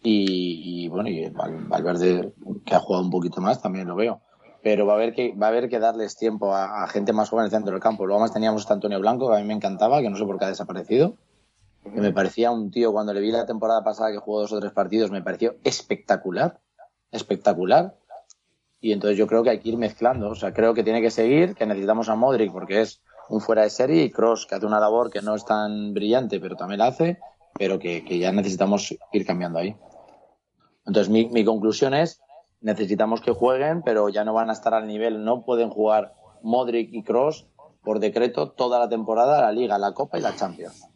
[0.02, 2.32] Y, y, bueno, y Val- Valverde,
[2.64, 4.20] que ha jugado un poquito más, también lo veo.
[4.62, 7.28] Pero va a haber que, va a haber que darles tiempo a, a gente más
[7.30, 8.06] joven en el centro del campo.
[8.06, 10.38] Luego más teníamos a Antonio Blanco, que a mí me encantaba, que no sé por
[10.38, 11.16] qué ha desaparecido.
[11.82, 14.60] que me parecía un tío, cuando le vi la temporada pasada que jugó dos o
[14.60, 16.60] tres partidos, me pareció espectacular,
[17.10, 17.94] espectacular.
[18.82, 21.10] Y entonces yo creo que hay que ir mezclando, o sea, creo que tiene que
[21.10, 24.66] seguir, que necesitamos a Modric porque es un fuera de serie y Cross que hace
[24.66, 27.18] una labor que no es tan brillante, pero también la hace,
[27.58, 29.76] pero que, que ya necesitamos ir cambiando ahí.
[30.84, 32.20] Entonces mi, mi conclusión es,
[32.60, 36.92] necesitamos que jueguen, pero ya no van a estar al nivel, no pueden jugar Modric
[36.92, 37.46] y Cross
[37.82, 40.86] por decreto toda la temporada, la Liga, la Copa y la Champions.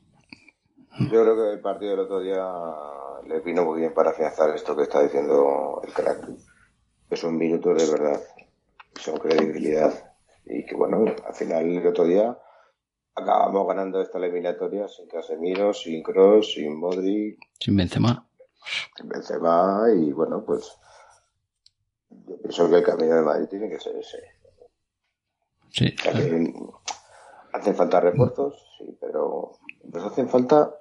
[0.99, 2.47] Yo creo que el partido del otro día
[3.27, 6.29] le vino muy bien para afianzar esto que está diciendo el crack.
[7.09, 8.21] Que son minutos de verdad,
[8.95, 10.14] son credibilidad.
[10.47, 12.39] Y que bueno, al final el otro día
[13.15, 18.29] acabamos ganando esta eliminatoria sin Casemiro, sin Cross, sin Modric, Sin Benzema.
[18.97, 20.77] sin Benzema y bueno, pues
[22.11, 24.19] yo pienso que el camino de Madrid tiene que ser ese.
[25.71, 25.95] Sí.
[27.53, 29.53] Hacen falta refuerzos, sí, pero
[29.93, 30.75] nos hacen falta,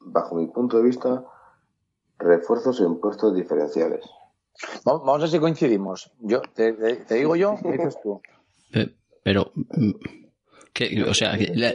[0.00, 1.24] bajo mi punto de vista,
[2.18, 4.04] refuerzos en puestos diferenciales.
[4.84, 6.12] Vamos, a ver si coincidimos.
[6.20, 8.20] Yo te, te- te digo yo, me dices tú.
[9.22, 9.90] Pe- Pero, mm,
[10.72, 11.04] ¿qué?
[11.08, 11.74] o sea, la-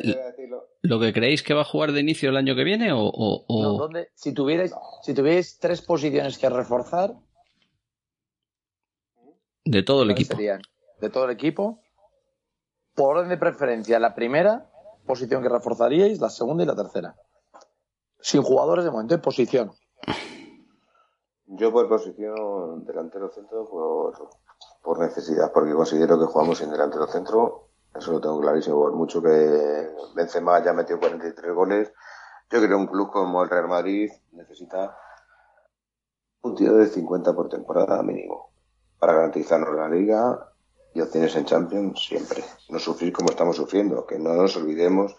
[0.82, 3.46] ¿lo que creéis que va a jugar de inicio el año que viene o, o-
[3.48, 7.16] o- No, ¿dónde- si tuvierais, si tuvierais tres posiciones que reforzar,
[9.66, 10.36] de todo el ¿cuáles equipo?
[10.38, 10.62] serían?
[11.02, 11.82] De todo el equipo.
[12.96, 14.70] Por orden de preferencia, la primera
[15.06, 17.16] posición que reforzaríais, la segunda y la tercera.
[18.20, 19.72] Sin jugadores de momento, en posición.
[21.46, 24.30] Yo por posición delantero centro por,
[24.88, 29.22] por necesidad, porque considero que jugamos sin delantero centro, eso lo tengo clarísimo, por mucho
[29.22, 31.92] que Benzema ya metió 43 goles,
[32.50, 34.98] yo creo que un club como el Real Madrid necesita
[36.44, 38.50] un tío de 50 por temporada mínimo,
[38.98, 40.54] para garantizarnos la liga
[40.94, 45.18] y opciones en Champions siempre, no sufrir como estamos sufriendo, que no nos olvidemos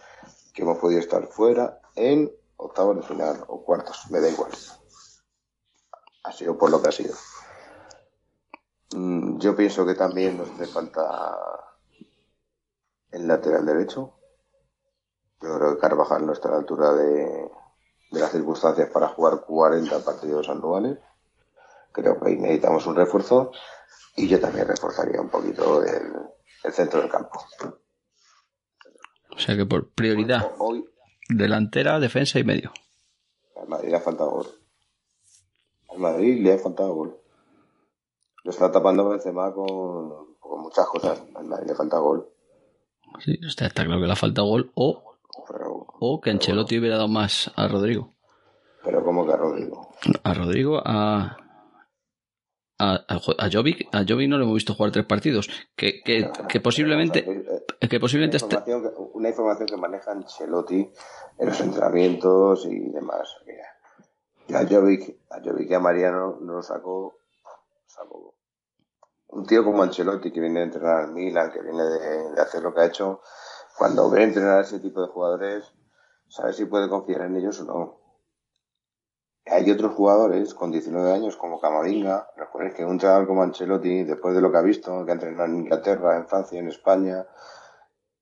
[0.51, 4.49] que hemos podido estar fuera en octavos de final o cuartos, me da igual.
[6.23, 7.13] Ha sido por lo que ha sido.
[8.93, 11.37] Mm, Yo pienso que también nos hace falta
[13.11, 14.15] el lateral derecho.
[15.41, 17.49] Yo creo que Carvajal no está a la altura de,
[18.11, 20.97] de las circunstancias para jugar 40 partidos anuales.
[21.91, 23.51] Creo que ahí necesitamos un refuerzo
[24.15, 26.13] y yo también reforzaría un poquito el,
[26.63, 27.39] el centro del campo.
[29.31, 30.85] O sea que por prioridad, Hoy
[31.29, 32.71] delantera, defensa y medio.
[33.55, 34.47] al Madrid le ha faltado gol.
[35.89, 37.17] Al Madrid le ha faltado gol.
[38.43, 41.21] Lo está tapando Benzema con, con muchas cosas.
[41.65, 42.27] Le falta gol.
[43.19, 45.03] Sí, está, está claro que le ha faltado gol o,
[45.47, 48.13] Pero, o que Ancelotti hubiera dado más a Rodrigo.
[48.83, 49.89] pero como que a Rodrigo.
[50.23, 51.37] A Rodrigo, a.
[52.81, 55.49] A, a, a Jovic, a Jovic no lo hemos visto jugar tres partidos.
[55.75, 60.89] Que, que, que posiblemente, que una, posiblemente esté, información que, una información que maneja Ancelotti
[61.39, 63.35] en los entrenamientos y demás.
[63.45, 67.18] Mira, a Jovic, a Jovic y a Mariano no lo sacó,
[69.31, 72.63] un tío como Ancelotti que viene a entrenar al Milan, que viene de, de hacer
[72.63, 73.21] lo que ha hecho,
[73.77, 75.71] cuando ve entrenar a ese tipo de jugadores,
[76.27, 77.99] sabe si puede confiar en ellos o no.
[79.45, 84.35] Hay otros jugadores con 19 años como Camavinga, los que un chaval como Ancelotti, después
[84.35, 87.25] de lo que ha visto, que ha entrenado en Inglaterra, en Francia, en España,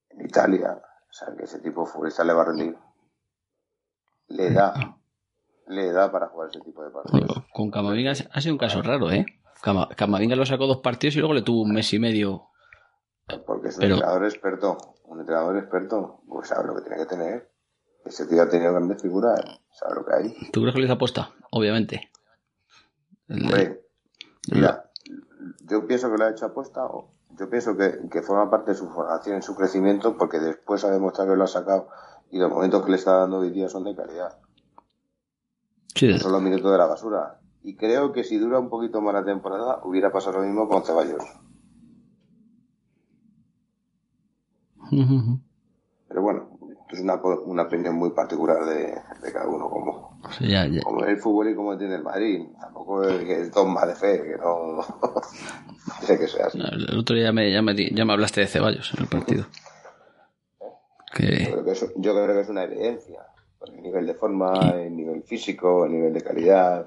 [0.09, 2.77] en Italia, sabe que ese tipo de futbolista le va a rendir.
[4.27, 4.73] Le da,
[5.67, 7.43] le da para jugar ese tipo de partidos.
[7.53, 9.25] con Camavinga ha sido un caso raro, ¿eh?
[9.61, 12.47] Cama- Camavinga lo sacó dos partidos y luego le tuvo un mes y medio.
[13.45, 14.77] Porque es un Pero- entrenador experto.
[15.05, 17.51] Un entrenador experto, pues sabe lo que tiene que tener.
[18.05, 19.39] Ese tío ha tenido grandes figuras,
[19.71, 20.49] sabe lo que hay.
[20.51, 21.31] ¿Tú crees que le hizo apuesta?
[21.51, 22.09] Obviamente.
[23.29, 23.81] Hombre,
[24.53, 24.89] mira,
[25.69, 26.81] yo pienso que lo ha hecho apuesta,
[27.37, 30.91] yo pienso que, que forma parte de su formación y su crecimiento, porque después ha
[30.91, 31.89] demostrado que lo ha sacado
[32.31, 34.37] y los momentos que le está dando hoy día son de calidad.
[35.95, 37.39] sí, No son los minutos de la basura.
[37.67, 40.85] Y creo que si dura un poquito más la temporada, hubiera pasado lo mismo con
[40.85, 41.21] Ceballos.
[46.07, 50.47] Pero bueno, esto es una, una opinión muy particular de, de cada uno, como, Sí,
[50.47, 50.81] ya, ya.
[50.81, 52.47] como ve el fútbol y como entiende el Madrid.
[52.59, 54.81] Tampoco es que es dogma de fe, que no
[56.03, 56.59] sé que sea así.
[56.59, 59.45] El otro día ya me, ya me, ya me hablaste de Ceballos en el partido.
[60.61, 60.67] Yo
[61.13, 63.23] Que, creo que es, yo creo que es una evidencia.
[63.65, 66.85] El nivel de forma, el nivel físico, el nivel de calidad,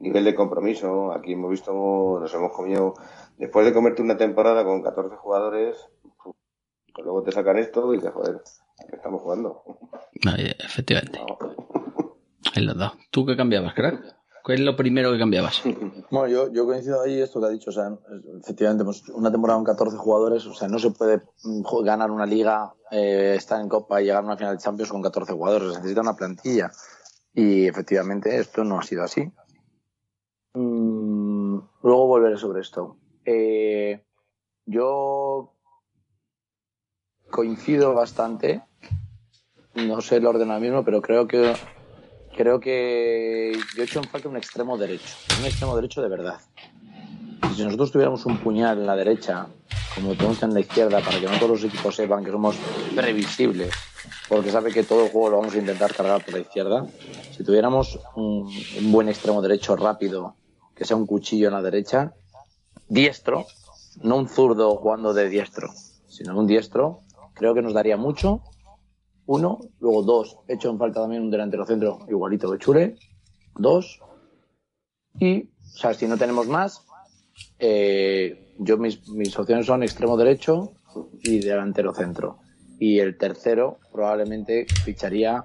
[0.00, 1.12] nivel de compromiso.
[1.12, 2.94] Aquí hemos visto, nos hemos comido,
[3.38, 5.76] después de comerte una temporada con 14 jugadores,
[6.22, 9.62] pues luego te sacan esto y dices, joder, ¿a qué estamos jugando?
[10.58, 11.38] Efectivamente, No.
[12.54, 12.92] ahí lo has dado.
[13.10, 14.16] ¿Tú qué cambiabas, crack?
[14.42, 15.62] ¿Cuál es lo primero que cambiabas?
[16.10, 17.70] Bueno, yo, yo coincido ahí esto que ha dicho.
[17.70, 17.96] O sea,
[18.40, 22.26] efectivamente, pues una temporada con 14 jugadores, o sea, no se puede mm, ganar una
[22.26, 25.68] liga, eh, estar en Copa y llegar a una final de Champions con 14 jugadores.
[25.68, 26.72] Se necesita una plantilla.
[27.32, 29.30] Y efectivamente, esto no ha sido así.
[30.54, 32.96] Mm, luego volveré sobre esto.
[33.24, 34.02] Eh,
[34.66, 35.54] yo
[37.30, 38.62] coincido bastante.
[39.74, 41.54] No sé el orden ahora mismo, pero creo que
[42.36, 46.40] creo que yo he hecho en falta un extremo derecho, un extremo derecho de verdad.
[47.54, 49.46] Si nosotros tuviéramos un puñal en la derecha,
[49.94, 52.56] como tenemos en la izquierda, para que no todos los equipos sepan que somos
[52.94, 53.72] previsibles,
[54.28, 56.86] porque sabe que todo el juego lo vamos a intentar cargar por la izquierda,
[57.36, 58.50] si tuviéramos un
[58.90, 60.36] buen extremo derecho rápido,
[60.80, 62.14] que sea un cuchillo en la derecha,
[62.88, 63.44] diestro,
[64.02, 65.68] no un zurdo jugando de diestro,
[66.08, 67.00] sino un diestro,
[67.34, 68.42] creo que nos daría mucho
[69.26, 72.96] uno, luego dos, he hecho en falta también un delantero centro igualito que Chure,
[73.56, 74.00] dos,
[75.18, 76.86] y, o sea, si no tenemos más,
[77.58, 80.72] eh, yo mis, mis opciones son extremo derecho
[81.22, 82.38] y delantero centro.
[82.78, 85.44] Y el tercero probablemente ficharía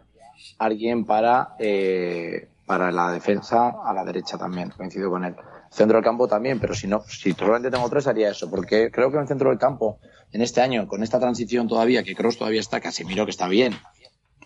[0.59, 5.35] alguien para, eh, para la defensa a la derecha también, coincido con él.
[5.69, 9.09] Centro del campo también, pero si no, si solamente tengo tres haría eso, porque creo
[9.09, 9.99] que en el centro del campo,
[10.31, 13.73] en este año, con esta transición todavía, que Cross todavía está, Casemiro que está bien,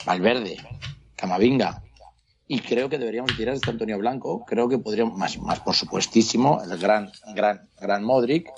[0.05, 0.58] Valverde,
[1.15, 1.84] Camavinga,
[2.47, 6.62] y creo que deberíamos tirar este Antonio Blanco, creo que podríamos, más, más por supuestísimo,
[6.63, 8.49] el gran, gran, gran Modric,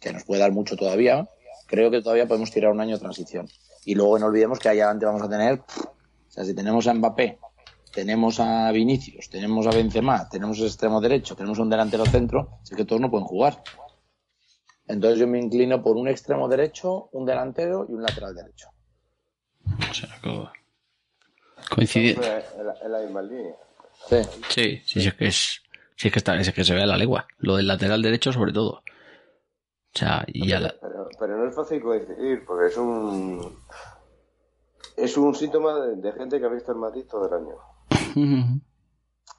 [0.00, 1.28] que nos puede dar mucho todavía,
[1.66, 3.48] creo que todavía podemos tirar un año de transición.
[3.84, 6.94] Y luego no olvidemos que allá adelante vamos a tener, o sea, si tenemos a
[6.94, 7.38] Mbappé,
[7.92, 12.74] tenemos a Vinicius, tenemos a Benzema, tenemos el extremo derecho, tenemos un delantero centro, así
[12.74, 13.62] que todos no pueden jugar.
[14.86, 18.68] Entonces yo me inclino por un extremo derecho, un delantero y un lateral derecho.
[19.90, 20.50] O sea, co-
[21.74, 22.12] coincide.
[22.58, 23.54] En la, en la misma línea.
[24.08, 24.16] Sí.
[24.48, 25.62] Sí, sí, sí, es que es,
[25.96, 27.26] sí, es que está, es que se ve a la legua.
[27.38, 28.70] Lo del lateral derecho, sobre todo.
[29.94, 33.58] O sea, y a la, Pero, pero no es fácil coincidir, porque es un.
[34.98, 37.54] Es un síntoma de, de gente que ha visto el Madrid todo el año.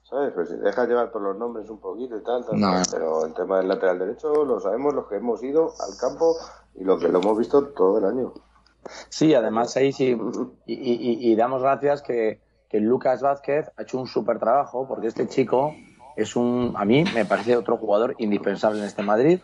[0.10, 0.32] ¿Sabes?
[0.34, 2.72] Pues si dejas llevar por los nombres un poquito y tal, tal, No.
[2.72, 6.36] tal, pero el tema del lateral derecho lo sabemos los que hemos ido al campo
[6.76, 8.34] y lo que lo hemos visto todo el año.
[9.10, 10.18] Sí, además ahí sí,
[10.66, 14.88] y, y- y- y damos gracias que, que Lucas Vázquez ha hecho un súper trabajo,
[14.88, 15.76] porque este chico
[16.16, 19.40] es un, a mí me parece otro jugador indispensable en este Madrid.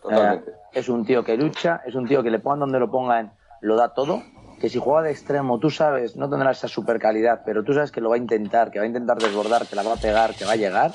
[0.00, 0.50] Totalmente.
[0.52, 3.32] Eh, es un tío que lucha, es un tío que le pongan donde lo pongan,
[3.60, 4.22] lo da todo.
[4.60, 7.92] Que si juega de extremo, tú sabes, no tendrá esa super calidad, pero tú sabes
[7.92, 10.34] que lo va a intentar, que va a intentar desbordar, que la va a pegar,
[10.34, 10.94] que va a llegar.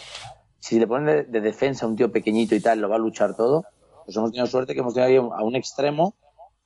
[0.59, 2.99] Si le ponen de, de defensa a un tío pequeñito y tal, lo va a
[2.99, 3.65] luchar todo.
[4.05, 6.15] Pues hemos tenido suerte que hemos tenido ahí a un extremo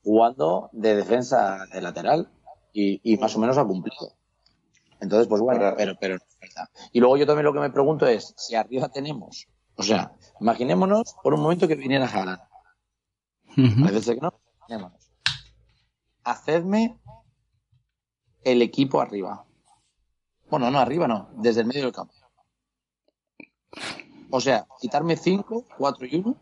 [0.03, 2.29] jugando de defensa de lateral
[2.73, 4.13] y, y más o menos ha cumplido.
[4.99, 6.69] Entonces, pues bueno, pero, pero no es verdad.
[6.91, 11.15] Y luego yo también lo que me pregunto es, si arriba tenemos, o sea, imaginémonos
[11.21, 12.39] por un momento que viniera Haaland.
[13.83, 14.33] Parece que no.
[14.57, 15.06] Imaginémonos.
[16.31, 16.99] Hacedme
[18.43, 19.45] el equipo arriba.
[20.49, 22.13] Bueno, no, arriba no, desde el medio del campo.
[24.29, 26.35] O sea, quitarme 5, 4 y 1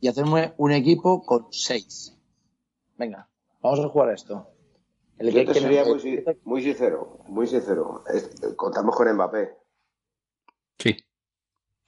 [0.00, 2.14] y hacerme un equipo con 6.
[2.98, 3.26] Venga,
[3.62, 4.46] vamos a jugar a esto.
[5.18, 8.04] El Yo te que- sería muy, si- muy sincero, muy sincero.
[8.56, 9.56] Contamos con Mbappé.
[10.78, 10.94] sí.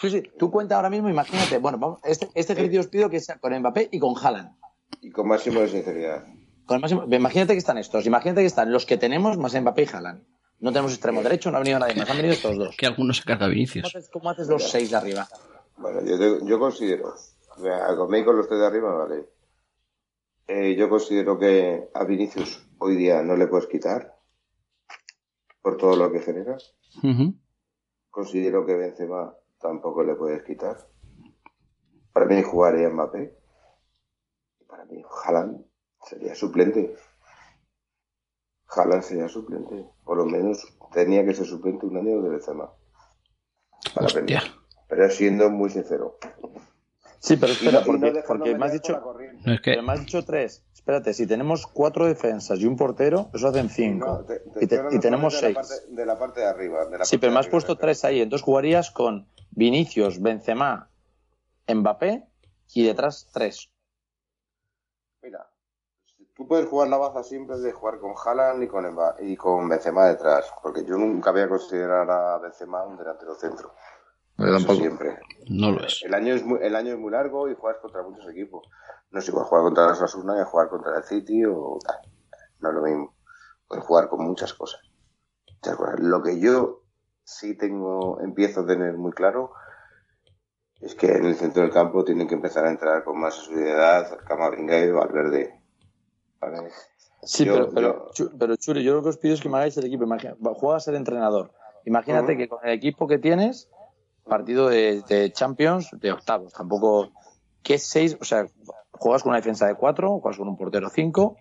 [0.01, 3.21] Sí, sí, tú cuenta ahora mismo, imagínate, bueno, vamos, este, este ejercicio os pido que
[3.21, 4.57] sea con Mbappé y con Haaland.
[5.01, 6.27] Y con máximo de sinceridad.
[6.67, 9.83] Con el máximo- imagínate que están estos, imagínate que están los que tenemos más Mbappé
[9.83, 10.25] y Haaland.
[10.61, 12.77] No tenemos extremo derecho, no ha venido nadie más, han venido estos dos.
[12.77, 13.85] Que algunos se carga ¿Cómo Vinicius.
[13.87, 15.27] haces, cómo haces los seis de arriba?
[15.77, 17.15] Bueno, yo, te- yo considero,
[17.97, 19.29] conmigo con los tres de arriba, vale.
[20.47, 24.17] Eh, yo considero que a Vinicius hoy día no le puedes quitar
[25.63, 26.57] por todo lo que genera.
[27.03, 27.35] Ujú.
[28.11, 30.77] Considero que Benzema tampoco le puedes quitar.
[32.13, 33.37] Para mí jugaría Mbappé.
[34.69, 35.65] Para mí Haaland
[36.05, 36.95] sería suplente.
[38.69, 39.87] Haaland sería suplente.
[40.05, 42.73] Por lo menos tenía que ser suplente un año de Benzema.
[43.95, 44.09] Para.
[44.89, 46.19] Pero siendo muy sincero.
[47.19, 49.01] Sí, pero espera, no- porque, porque me has dicho.
[49.45, 50.65] No, es que pero me has dicho tres.
[50.75, 54.07] Espérate, si tenemos cuatro defensas y un portero, eso hacen cinco.
[54.07, 55.43] No, te- te y, te- tenemos seis.
[55.43, 56.85] de la, parte, de la parte de arriba.
[56.87, 58.21] de la Sí, pero me has puesto tres ahí.
[58.21, 60.91] Entonces jugarías con Vinicius, Benzema,
[61.73, 62.27] Mbappé
[62.75, 63.71] y detrás tres.
[65.23, 65.49] Mira,
[66.43, 69.69] tú puedes jugar la baza siempre de jugar con Haaland y con, Mba- y con
[69.69, 73.73] Benzema detrás, porque yo nunca voy a considerar a Benzema un delantero centro.
[74.39, 75.19] Eso siempre.
[75.51, 76.03] no lo es.
[76.05, 78.67] El año es muy, el año es muy largo y juegas contra muchos equipos.
[79.11, 81.97] No es igual jugar contra la Sasuna que jugar contra el City o tal.
[82.59, 83.15] No es lo mismo.
[83.69, 84.81] Puedes jugar con muchas cosas.
[85.55, 86.01] Muchas cosas.
[86.01, 86.83] Lo que yo
[87.23, 89.53] sí tengo, empiezo a tener muy claro
[90.81, 94.19] es que en el centro del campo tienen que empezar a entrar con más seguridad
[94.27, 95.62] Camavinga y Valverde.
[97.23, 99.57] Sí, Yo- pero, pero, yo- pero Churi, yo lo que os pido es que me
[99.57, 100.05] hagáis el equipo.
[100.05, 101.53] Imagina, juega a ser entrenador.
[101.85, 103.69] Imagínate que con el equipo que tienes,
[104.25, 107.13] partido de, de Champions, de octavos, tampoco.
[107.63, 108.17] ¿Qué seis?
[108.21, 108.47] O sea,
[108.93, 111.37] juegas con una defensa de cuatro, juegas con un portero cinco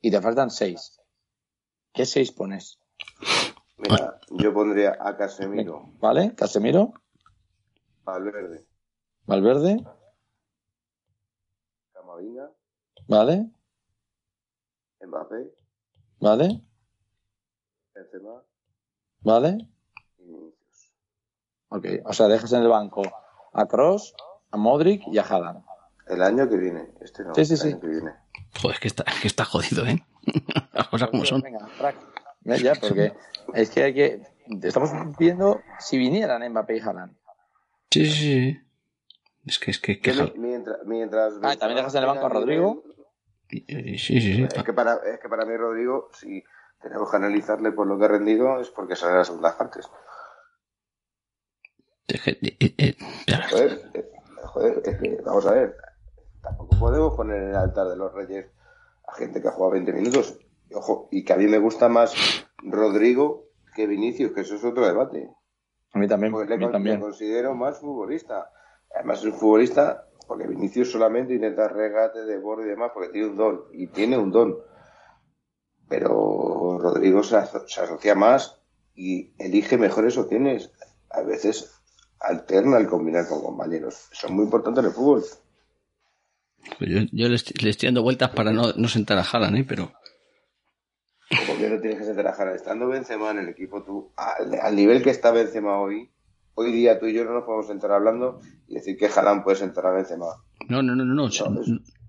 [0.00, 1.00] y te faltan seis.
[1.92, 2.78] ¿Qué seis pones?
[3.78, 6.34] Mira, yo pondría a Casemiro, ¿Vale?
[6.36, 6.92] Casemiro,
[8.04, 8.64] Valverde,
[9.26, 9.84] Valverde,
[11.92, 12.50] Camavinga,
[13.08, 13.50] ¿vale?
[15.06, 15.52] Mbappé,
[16.20, 16.60] ¿Vale?
[17.94, 18.42] Benzema
[19.22, 19.68] ¿Vale?
[21.68, 21.86] Ok.
[22.04, 23.02] O sea, dejas en el banco
[23.52, 24.14] a Cross,
[24.50, 25.64] a Modric y a Haaland.
[26.06, 27.68] El año que viene, este no, Sí, sí, el sí.
[27.68, 28.10] año que viene.
[28.60, 30.04] Joder, es que está, que está jodido, ¿eh?
[30.72, 31.40] Las cosas como son.
[31.42, 31.68] Venga,
[32.58, 33.12] Ya, porque
[33.54, 34.22] es que hay que.
[34.62, 37.16] Estamos viendo si vinieran Mbappé y Haaland.
[37.90, 38.60] Sí, sí, sí.
[39.46, 42.82] Es que, es que, que mientras, mientras Ah, ¿también dejas en el banco a Rodrigo?
[43.50, 43.64] Sí,
[43.98, 44.42] sí, sí.
[44.54, 46.42] Es que para, es que para mí Rodrigo, si
[46.80, 49.90] tenemos que analizarle por lo que ha rendido, es porque sale en las segundas partes.
[52.06, 52.96] Es que, eh, eh, eh.
[53.50, 54.10] Joder, eh,
[54.44, 55.76] joder, es que, vamos a ver,
[56.42, 58.46] tampoco podemos poner en el altar de los reyes
[59.06, 60.38] a gente que ha jugado 20 minutos.
[60.68, 62.14] Y, ojo, y que a mí me gusta más
[62.62, 65.28] Rodrigo que Vinicius, que eso es otro debate.
[65.92, 66.32] A mí también.
[66.32, 66.96] Pues a le, mí con- también.
[66.96, 68.50] le considero más futbolista.
[68.94, 73.26] Además es un futbolista porque Vinicius solamente intenta regate de borde y demás porque tiene
[73.26, 73.64] un don.
[73.72, 74.56] Y tiene un don.
[75.88, 78.60] Pero Rodrigo se, aso- se asocia más
[78.94, 80.70] y elige mejores opciones.
[81.10, 81.74] A veces
[82.20, 84.08] alterna el combinar con compañeros.
[84.12, 85.24] Es muy importante en el fútbol.
[86.78, 89.56] Pues Yo, yo le, estoy, le estoy dando vueltas para no, no sentar a Haaland,
[89.56, 89.64] ¿eh?
[89.68, 89.90] Pero
[91.44, 92.54] Como que no tienes que sentar a Jara.
[92.54, 96.08] Estando Benzema en el equipo, tú, al, al nivel que está Benzema hoy,
[96.60, 99.56] hoy día tú y yo no nos podemos sentar hablando y decir que Haaland puede
[99.56, 100.26] sentar a Benzema.
[100.68, 101.60] no, no, no, no, no, es- no,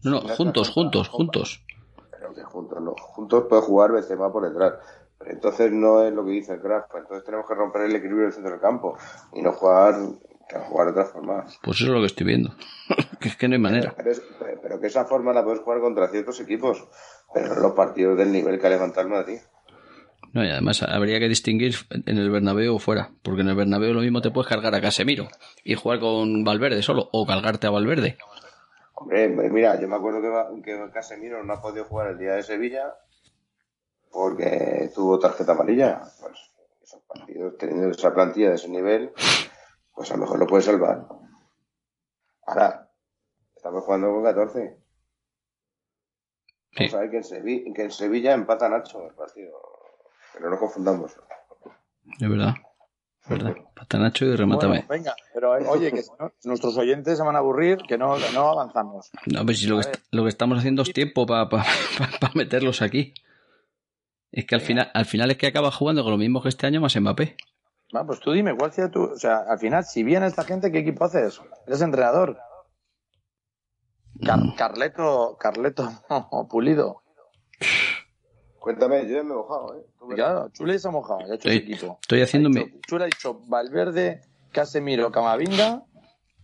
[0.04, 1.64] no, juntos, juntos, juntos.
[2.12, 2.93] Pero que juntos no.
[2.97, 4.74] Juntos puede jugar Benzema por detrás.
[5.18, 6.88] Pero entonces no es lo que dice el crack.
[6.89, 8.97] Pues entonces tenemos que romper el equilibrio del centro del campo
[9.34, 9.93] y no jugar,
[10.68, 11.45] jugar de otra forma.
[11.62, 12.49] Pues eso es lo que estoy viendo.
[13.20, 13.93] que es que no hay manera.
[14.62, 16.88] Pero, que esa forma la puedes jugar contra ciertos equipos,
[17.34, 19.39] pero los partidos del nivel que ha levantado el Madrid.
[20.34, 23.94] No, y además habría que distinguir en el Bernabéu o fuera, porque en el Bernabéu
[23.94, 25.28] lo mismo te puedes cargar a Casemiro
[25.64, 28.18] y jugar con Valverde solo, o cargarte a Valverde.
[28.94, 32.34] Hombre, mira, yo me acuerdo que, va- que Casemiro no ha podido jugar el día
[32.34, 32.94] de Sevilla
[34.12, 36.02] porque tuvo tarjeta amarilla.
[36.20, 36.38] Pues
[36.84, 39.12] esos partidos, teniendo esa plantilla de ese nivel,
[39.96, 41.08] pues a lo mejor lo puede salvar.
[42.46, 42.90] Ahora,
[43.56, 44.78] estamos jugando con 14.
[46.74, 46.86] Sí.
[46.86, 49.52] Vamos a ver que en, Sevi- que en Sevilla empata Nacho el partido.
[50.34, 51.12] Pero no confundamos.
[52.20, 52.56] Es verdad.
[53.24, 53.56] Es verdad.
[53.76, 54.84] Patanacho y remátame.
[54.88, 57.98] Bueno, venga, pero eh, oye, que si no, nuestros oyentes se van a aburrir, que
[57.98, 59.12] no, que no avanzamos.
[59.28, 61.48] No, pero si lo que, lo que estamos haciendo es tiempo para
[62.36, 63.14] meterlos aquí.
[64.32, 66.66] Es que al final, al final es que acaba jugando con lo mismo que este
[66.66, 67.36] año más Mbappé.
[67.96, 69.04] Va, pues tú dime, ¿cuál sea tu.
[69.04, 71.42] O sea, al final, si viene esta gente, ¿qué equipo haces?
[71.68, 72.38] Eres entrenador.
[74.26, 75.90] Car- Carleto, Carleto
[76.50, 77.02] Pulido.
[78.62, 79.86] Cuéntame, yo ya me he mojado, ¿eh?
[79.97, 81.97] Tú Claro, Chule se ha mojado, ya ha hecho Estoy, su equipo.
[81.99, 82.80] estoy haciéndome.
[82.88, 85.84] Chule ha dicho Valverde, Casemiro, Camavinga,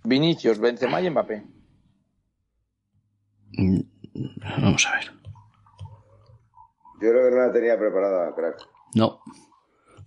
[0.04, 1.44] Vinicius, Benzema y Mbappé.
[3.54, 3.80] Mm,
[4.64, 5.12] Vamos a ver.
[7.00, 8.68] Yo creo que no la tenía preparada, crack.
[8.96, 9.22] No.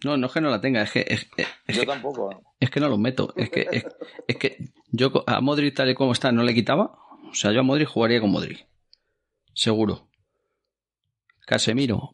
[0.05, 2.43] No, no es que no la tenga, es que, es, es- es Yo que, tampoco.
[2.59, 3.33] es que no los meto.
[3.37, 3.85] Es que, es,
[4.27, 4.57] es que
[4.91, 6.99] yo a Modric tal y como está no le quitaba.
[7.31, 8.67] O sea, yo a Modric jugaría con Modric.
[9.55, 10.09] Seguro.
[11.51, 12.13] Casemiro.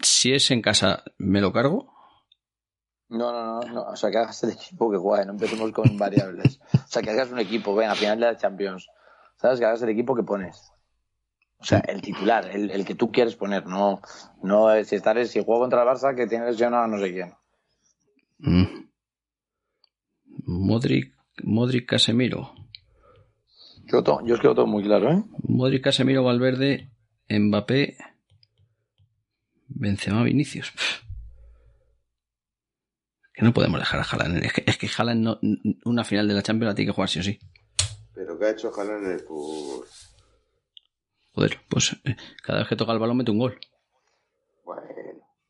[0.00, 1.92] Si es en casa, me lo cargo.
[3.08, 3.82] No, no, no, no.
[3.88, 6.60] O sea, que hagas el equipo que juegue, no empecemos con variables.
[6.74, 8.86] O sea, que hagas un equipo, ven, al final de la Champions.
[9.40, 9.58] ¿Sabes?
[9.58, 10.70] Que hagas el equipo que pones.
[11.58, 14.00] O sea, el titular, el, el que tú quieres poner, no,
[14.44, 17.34] no si estar si juego contra el Barça que tiene lesionado a no sé quién.
[18.38, 18.88] Mm.
[20.46, 22.52] Modric, Modric, Casemiro.
[23.86, 25.24] Yo, to- yo es que lo tengo muy claro, ¿eh?
[25.48, 26.92] Modric, Casemiro, Valverde,
[27.28, 27.96] Mbappé,
[29.68, 30.72] Benzema, Vinicius.
[33.34, 34.44] Que no podemos dejar a Haaland.
[34.44, 35.38] Es que, es que Haaland no,
[35.84, 37.38] una final de la Champions la tiene que jugar sí o sí.
[38.14, 39.86] Pero ¿qué ha hecho Haaland en el fútbol?
[41.34, 43.60] Joder, pues eh, cada vez que toca el balón mete un gol.
[44.64, 44.82] Bueno,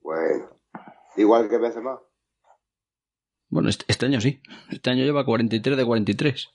[0.03, 0.61] bueno.
[1.17, 1.99] Igual que Benzema.
[3.49, 4.43] Bueno, este, este año sí.
[4.71, 6.49] Este año lleva 43 de 43.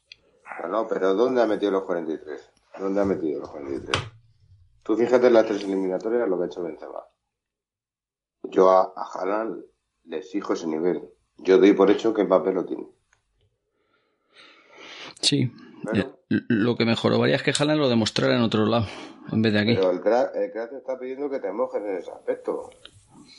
[0.62, 2.52] No, no, pero ¿dónde ha metido los 43?
[2.80, 3.98] ¿Dónde ha metido los 43?
[4.84, 7.04] Tú fíjate en las tres eliminatorias lo que ha hecho Benzema.
[8.44, 9.64] Yo a, a Haaland
[10.06, 11.10] le exijo ese nivel.
[11.38, 12.88] Yo doy por hecho que Mbappé lo tiene.
[15.22, 15.52] Sí.
[15.86, 18.86] Pero, Eh, Lo que mejoraría es que Haaland lo demostrara en otro lado,
[19.32, 19.76] en vez de aquí.
[19.76, 22.70] pero el crack, el crack te está pidiendo que te mojes en ese aspecto.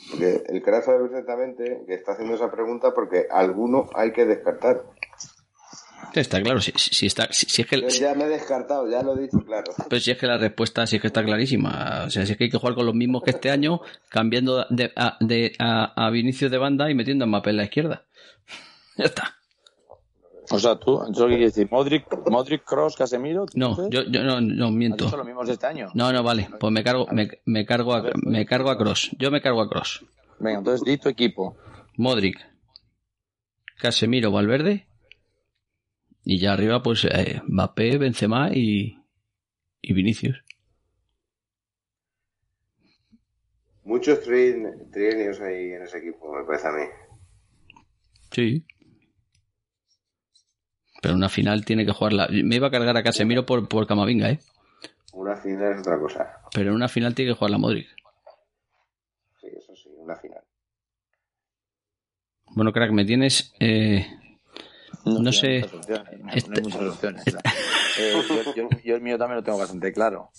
[0.09, 4.83] Porque el crack sabe perfectamente que está haciendo esa pregunta porque alguno hay que descartar.
[6.21, 9.01] Está claro, si, si- está, si, si es que, Yo ya me he descartado, ya
[9.03, 9.71] lo he dicho claro.
[9.89, 12.03] pero si es que la respuesta sí es que está clarísima.
[12.05, 14.65] O sea, si es que hay que jugar con los mismos que este año, cambiando
[14.69, 18.05] de, a, de, a, a Vinicius de banda y metiendo a Mbappé en la izquierda.
[18.97, 19.35] Ya está.
[20.51, 21.67] O sea, tú, ¿eso qué quiere decir?
[21.71, 23.45] Modric, Modric, Cross, Casemiro.
[23.47, 25.03] ¿tú No, yo, yo no, no ¿Has miento.
[25.05, 25.89] dicho los mismos de este año?
[25.95, 26.47] No, no, vale.
[26.59, 29.11] Pues me cargo, me, me cargo a, me cargo a Cross.
[29.17, 30.05] Yo me cargo a Cross.
[30.39, 31.57] Venga, entonces di tu equipo.
[31.97, 32.37] Modric,
[33.79, 34.87] Casemiro, Valverde.
[36.25, 38.97] Y ya arriba, pues eh, Mbappé, Benzema y,
[39.81, 40.43] y Vinicius.
[43.83, 46.83] Muchos trien- trienios ahí en ese equipo, me parece a mí.
[48.31, 48.65] Sí.
[51.01, 52.27] Pero una final tiene que jugarla.
[52.31, 54.39] Me iba a cargar a Casemiro por, por Camavinga, ¿eh?
[55.13, 56.41] Una final es otra cosa.
[56.51, 57.87] Pero en una final tiene que jugar la Modric.
[59.39, 60.41] Sí, eso sí, una final.
[62.55, 63.53] Bueno, crack, me tienes.
[63.59, 64.07] eh,
[65.05, 65.63] No sé.
[65.63, 67.23] opciones, no, no Este- hay muchas opciones.
[67.97, 70.29] Eh, yo, yo- yo el mío también lo tengo bastante claro.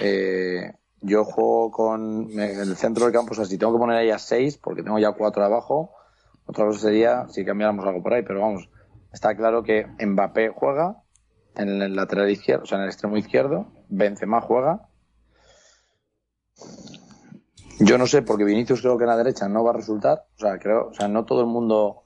[0.00, 3.78] Eh, yo juego con me- en el centro del campo, o sea, si tengo que
[3.78, 5.92] poner ahí a seis, porque tengo ya cuatro abajo,
[6.46, 8.70] otra cosa sería si cambiáramos algo por ahí, pero vamos,
[9.12, 11.02] está claro que Mbappé juega
[11.54, 14.88] en el lateral izquierdo, o sea, en el extremo izquierdo, Benzema juega.
[17.78, 20.38] Yo no sé, porque Vinicius creo que en la derecha no va a resultar, o
[20.38, 22.04] sea, creo, o sea, no todo el mundo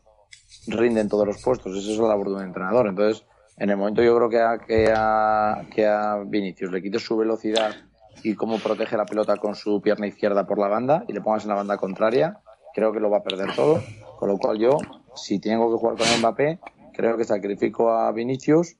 [0.66, 2.86] rinde en todos los puestos, eso es la labor de un entrenador.
[2.86, 3.24] Entonces,
[3.56, 7.16] en el momento yo creo que a, que a, que a Vinicius le quites su
[7.16, 7.74] velocidad
[8.22, 11.44] y cómo protege la pelota con su pierna izquierda por la banda y le pongas
[11.44, 12.40] en la banda contraria,
[12.74, 13.82] creo que lo va a perder todo.
[14.18, 14.76] Con lo cual yo,
[15.14, 16.58] si tengo que jugar con Mbappé,
[16.92, 18.76] creo que sacrifico a Vinicius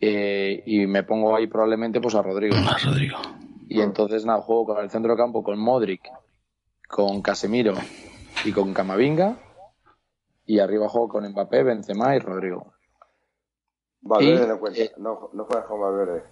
[0.00, 2.54] eh, y me pongo ahí probablemente pues a Rodrigo.
[2.58, 3.16] ah, Rodrigo.
[3.68, 6.02] Y entonces nada, juego con el centro de campo con Modric,
[6.88, 7.74] con Casemiro
[8.44, 9.36] y con Camavinga.
[10.46, 12.74] Y arriba juego con Mbappé, Benzema y Rodrigo.
[14.02, 16.22] Valverde Y, no cuenta, eh, no, no juegas con Valverde.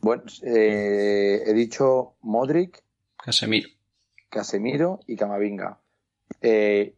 [0.00, 2.82] Bueno, eh, he dicho Modric,
[3.16, 3.68] Casemiro.
[4.28, 5.78] Casemiro y Camavinga.
[6.40, 6.94] Eh,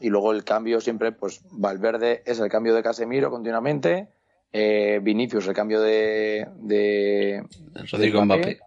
[0.00, 4.08] y luego el cambio siempre, pues Valverde es el cambio de Casemiro continuamente.
[4.52, 7.44] Eh, Vinicius el cambio de, de
[7.90, 8.60] Rodrigo de Mbappé.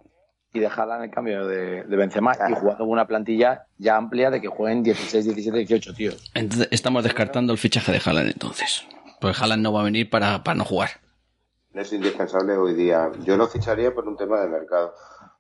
[0.54, 4.30] Y de Haaland el cambio de, de Benzema y jugando con una plantilla ya amplia
[4.32, 6.32] de que jueguen 16, 17, 18 tíos.
[6.34, 8.86] Entonces, estamos descartando el fichaje de Haaland entonces.
[9.20, 10.90] Pues Haaland no va a venir para, para no jugar.
[11.74, 13.12] Es indispensable hoy día.
[13.24, 14.94] Yo lo ficharía por un tema de mercado.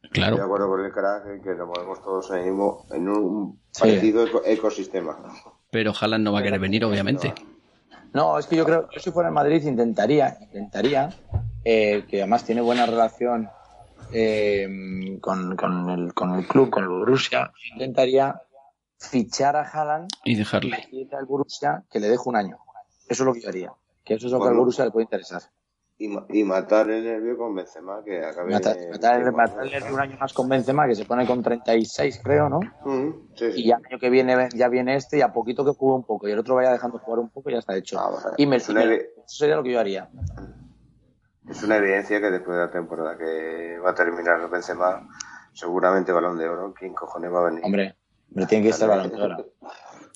[0.03, 0.43] Estoy de Claro.
[0.43, 2.47] acuerdo con el crack en que nos movemos todos en,
[2.95, 3.82] en un Sí.
[3.82, 5.18] parecido eco- ecosistema.
[5.72, 7.34] Pero Haaland no va a querer venir, obviamente.
[8.14, 11.10] No, es que yo creo, yo si fuera en Madrid intentaría, intentaría,
[11.66, 13.49] eh, que además tiene buena relación
[14.12, 18.41] eh, con, con el, con el club, con el Borussia, intentaría
[18.99, 20.88] fichar a Haaland Y dejarle.
[21.12, 22.58] al Borussia que le deje un año.
[23.08, 23.74] Eso es lo que yo haría.
[24.03, 24.55] Que eso es lo que al.
[24.55, 25.41] Borussia le puede interesar.
[25.99, 28.51] Y, y matar el nervio con Benzema, que acabe...
[28.53, 32.60] Matar, matar- matarle un año más con Benzema, que se pone con 36, creo, ¿no?
[33.36, 33.62] Sí, sí.
[33.62, 36.03] Y ya el año que viene ya viene este y a poquito que juegue un
[36.03, 37.99] poco y el otro vaya dejando jugar un poco y ya está hecho.
[37.99, 38.74] Ah, y me, eso
[39.26, 40.08] sería lo que yo haría.
[41.50, 45.08] Es una evidencia que después de la temporada que va a terminar Benzema,
[45.54, 47.62] seguramente balón de oro, ¿quién cojones va a venir?
[47.64, 47.95] Hombre,
[48.30, 49.38] hombre tiene que ser balón de oro.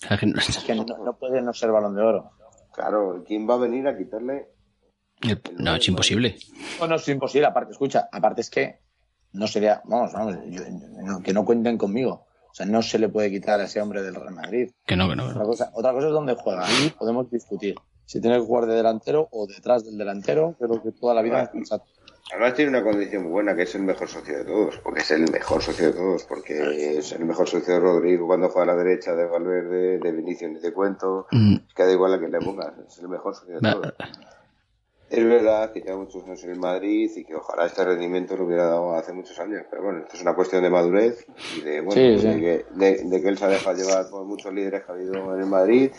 [0.09, 2.31] Es que no- no, no puede no ser balón de oro.
[2.73, 4.49] Claro, ¿quién va a venir a quitarle?
[5.21, 6.35] el- No, es imposible.
[6.79, 8.79] Bueno, es imposible, aparte, escucha, aparte es que
[9.33, 10.63] no sería, vamos, vamos, yo-
[11.03, 12.25] no- que no cuenten conmigo.
[12.49, 14.71] O sea, no se le puede quitar a ese hombre del Real Madrid.
[14.85, 15.25] Que no, que no.
[15.27, 15.45] Otra no.
[15.45, 16.65] cosa, otra cosa es donde juega.
[16.65, 17.75] Ahí podemos discutir.
[18.05, 21.43] Si tiene que jugar de delantero o detrás del delantero, creo que toda la vida
[21.43, 21.85] es sensato.
[22.31, 25.11] Además tiene una condición muy buena, que es el mejor socio de todos, porque es
[25.11, 28.75] el mejor socio de todos, porque es el mejor socio de Rodrigo cuando juega a
[28.75, 32.19] la derecha, de Valverde, de Vinicius, ni te cuento, Mm, es que da igual a
[32.19, 33.93] quien le pongas, es el mejor socio de todos.
[35.11, 38.45] Es verdad que lleva muchos años en el Madrid y que ojalá este rendimiento lo
[38.45, 41.25] hubiera dado hace muchos años, pero bueno, esto es una cuestión de madurez
[41.57, 42.27] y de, bueno, Sí, sí.
[42.27, 44.95] De, que, de- de que él se ha dejado llevar por muchos líderes que ha
[44.95, 45.91] habido en el Madrid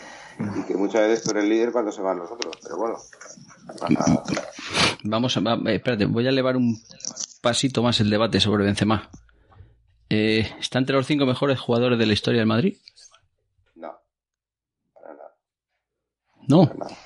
[0.59, 2.97] y que muchas veces tú eres líder cuando se van los otros, pero bueno.
[5.03, 5.39] Vamos a.
[5.41, 6.75] va- eh, espérate, voy a elevar un
[7.41, 9.09] pasito más el debate sobre Benzema.
[10.09, 12.77] Eh, ¿Está entre los cinco mejores jugadores de la historia del Madrid?
[13.75, 13.91] no,
[14.93, 15.35] para nada.
[16.47, 16.65] No.
[16.67, 16.97] Para nada.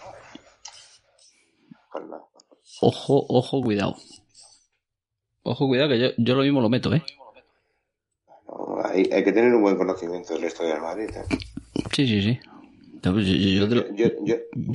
[2.82, 3.96] Ojo, ojo, cuidado.
[5.44, 7.02] Ojo, cuidado, que yo, yo lo mismo lo meto, ¿eh?
[8.48, 11.10] No, hay, hay que tener un buen conocimiento de la historia del Madrid.
[11.16, 11.24] ¿eh?
[11.94, 12.40] Sí, sí, sí.
[13.04, 14.10] No, yo, te lo- Yo,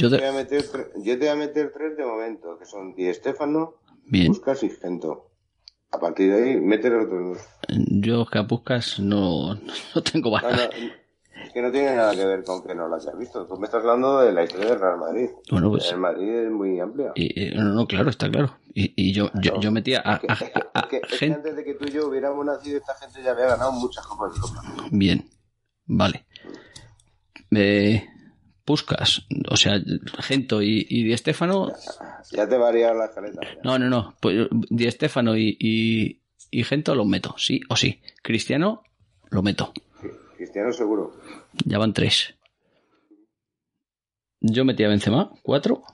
[0.08, 3.12] voy a meter, tre- yo te voy a meter tres de momento, que son Di
[3.12, 3.74] Stefano,
[4.06, 4.28] Bien.
[4.28, 5.28] Buscas y Gento.
[5.90, 7.38] A partir de ahí, mete los otros dos.
[7.90, 9.54] Yo que a Puskas no,
[9.94, 10.70] no tengo No, balas.
[10.80, 10.90] no,
[11.44, 13.46] es que no tiene nada que ver con que no lo hayas visto.
[13.46, 15.28] Tú me estás hablando de la historia del Real Madrid.
[15.50, 17.12] Bueno, pues- El Madrid es muy amplia.
[17.14, 18.56] Y, y- no, no, claro, está claro.
[18.74, 20.96] Y, y yo, yo, yo metía a, Es que, a- es que- a- es que-
[20.96, 21.36] es que gente.
[21.36, 24.32] antes de que tú y yo hubiéramos nacido, esta gente ya había ganado muchas copas
[24.32, 24.88] de Europa.
[24.90, 25.28] Bien,
[25.86, 26.26] vale.
[27.50, 28.06] Eh,
[28.64, 29.74] Puskas, o sea,
[30.20, 31.72] Gento y, y Di Stéfano.
[32.30, 33.40] Ya te varía la escaleta.
[33.64, 34.14] No, no, no.
[34.20, 38.00] Pues Di Stéfano y, y, y Gento los meto, sí o sí.
[38.22, 38.84] Cristiano
[39.30, 39.72] lo meto.
[40.42, 41.12] Cristiano seguro.
[41.64, 42.34] Ya van tres.
[44.40, 45.84] Yo metí a Benzema, cuatro.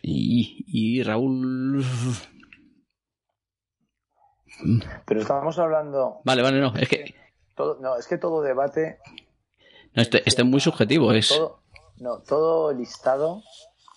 [0.00, 1.84] Y, y Raúl.
[5.06, 6.20] Pero estábamos hablando.
[6.24, 6.72] Vale, vale, no.
[6.76, 7.12] Es que
[7.56, 8.98] Todo, no, es que todo debate.
[9.94, 11.12] no, este, este es muy subjetivo.
[11.12, 11.62] Es, Todo,
[11.98, 13.42] no, todo listado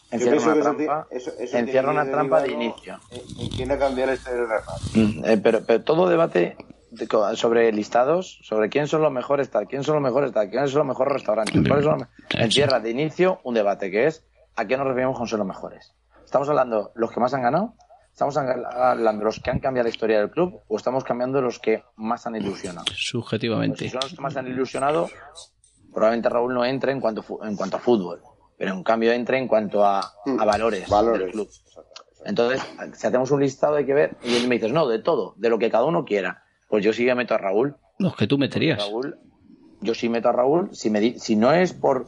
[0.10, 1.08] encierra una trampa.
[1.10, 3.00] ti- eso- eso encierra tiene una que trampa de inicio.
[3.12, 5.20] En, en quién ha cambiado la historia del Real Madrid.
[5.20, 6.58] Mm, eh, pero, pero todo debate
[6.96, 10.72] de sobre listados, sobre quién son los mejores tal, quién son los mejores tal, quiénes
[10.72, 14.08] son los mejores restaurantes, cuáles son los me- claro, encierra de inicio un debate que
[14.08, 14.26] es
[14.56, 15.94] a qué nos referimos con ser los mejores.
[16.24, 17.74] Estamos hablando los que más han ganado,
[18.12, 21.60] estamos hablando de los que han cambiado la historia del club o estamos cambiando los
[21.60, 22.86] que más han ilusionado.
[22.86, 23.80] Pues subjetivamente.
[23.86, 25.10] si son los que más han ilusionado,
[25.94, 28.22] probablemente Raúl no entre en cuanto, en cuanto a fútbol,
[28.58, 31.22] pero en cambio entre en cuanto a, a valores, Valores.
[31.22, 31.50] del club.
[32.26, 32.60] Entonces,
[32.94, 35.60] si hacemos un listado hay que ver, y me dices, no, de todo, de lo
[35.60, 36.44] que cada uno quiera.
[36.70, 37.76] Pues yo sí que meto a Raúl.
[38.00, 38.80] Los que tú meterías.
[38.80, 39.18] Raúl,
[39.82, 42.08] yo sí meto a Raúl, si, me di- si no es por,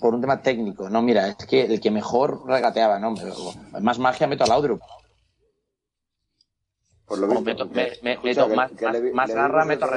[0.00, 3.14] por un tema técnico, no, mira, es que el que mejor regateaba, no,
[3.80, 4.80] más magia meto a Laudrup.
[7.06, 7.42] Por lo O visto.
[7.42, 9.84] meto, me- me- Escucha, meto que- más, que más- le vi- más le garra, meto
[9.86, 9.90] a,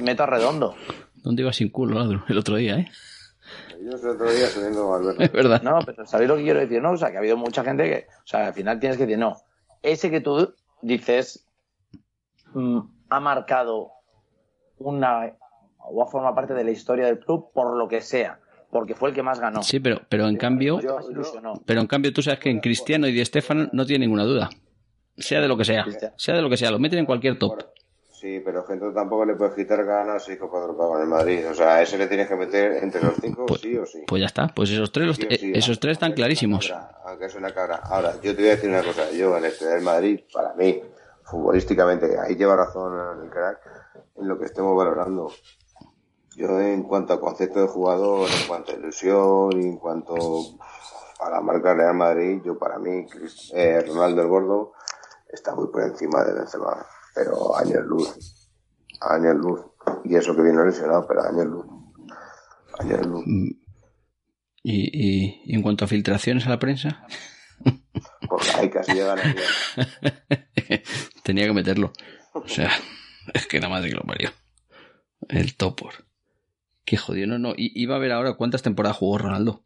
[0.00, 0.74] meto a Redondo.
[1.16, 2.24] ¿Dónde iba sin culo Ladro?
[2.28, 2.88] el otro día, eh?
[3.82, 5.24] Yo el otro día subiendo Valverde.
[5.24, 5.60] Es verdad.
[5.62, 6.80] No, pero ¿sabéis lo que quiero decir?
[6.80, 9.04] No, o sea, que ha habido mucha gente que, o sea, al final tienes que
[9.04, 9.36] decir, no,
[9.82, 11.43] ese que tú dices
[12.54, 12.78] mm,
[13.10, 13.90] ha marcado
[14.78, 15.32] una
[15.78, 18.40] o ha formado parte de la historia del club por lo que sea,
[18.70, 19.62] porque fue el que más ganó.
[19.62, 20.80] Sí, pero, pero en cambio,
[21.66, 24.48] pero en cambio tú sabes que en Cristiano y Di Stéfano no tiene ninguna duda.
[25.16, 25.84] Sea de lo que sea,
[26.16, 27.62] sea de lo que sea, lo meten en cualquier top.
[28.10, 31.46] Sí, pero gente tampoco le puedes quitar ganas Europa con el Madrid.
[31.50, 33.98] O sea, a ese le tienes que meter entre los cinco, Pues- sí o sí.
[34.06, 36.66] Pues ya está, pues esos tres, los- Sí eh, sí, esos tres están clarísimos.
[36.68, 37.76] cabra, Aunque es una cabra.
[37.84, 39.10] Ahora, yo te voy a decir una cosa.
[39.12, 40.80] Yo, en este del Madrid, para mí,
[41.24, 43.58] futbolísticamente, ahí lleva razón el crack
[44.16, 45.30] en lo que estemos valorando.
[46.36, 50.14] Yo, en cuanto a concepto de jugador, en cuanto a ilusión, y en cuanto
[51.20, 53.06] a la marca Real Madrid, yo, para mí,
[53.54, 54.72] eh, Ronaldo el Gordo
[55.32, 56.84] está muy por encima de Benzema.
[57.14, 58.50] Pero años luz.
[59.00, 59.60] Años luz.
[60.04, 61.66] Y eso que viene lesionado, pero años luz.
[62.80, 63.24] Años luz.
[63.26, 63.60] Y,
[64.64, 67.06] y- y en cuanto a filtraciones a la prensa,
[68.28, 69.38] Porque hay casi llegan aquí.
[71.24, 71.92] tenía que meterlo.
[72.32, 72.70] O sea,
[73.34, 74.30] es que nada más de que lo parió.
[75.28, 75.94] El topor.
[76.84, 77.50] Qué jodido, no, no.
[77.56, 79.62] I- Iba a ver ahora cuántas temporadas jugó Ronaldo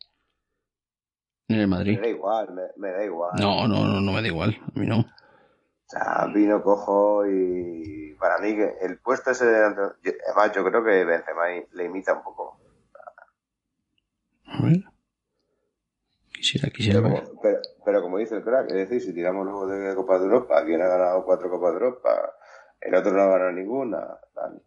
[1.49, 1.99] en el Me Madrid.
[2.01, 3.33] da igual, me, me da igual.
[3.39, 4.57] No, no, no, no me da igual.
[4.75, 5.01] A mí no.
[5.01, 10.85] O sea, vino cojo y para mí que el puesto ese de además yo creo
[10.85, 12.61] que Benzema le imita un poco.
[14.47, 14.85] A ver.
[16.39, 17.24] Quisiera, quisiera Pero ver.
[17.24, 20.24] como, pero, pero como dice el crack, es decir, si tiramos luego de Copa de
[20.26, 22.32] Europa, quien ha ganado cuatro Copas de Europa,
[22.80, 24.62] el otro no ha ganado ninguna, tal.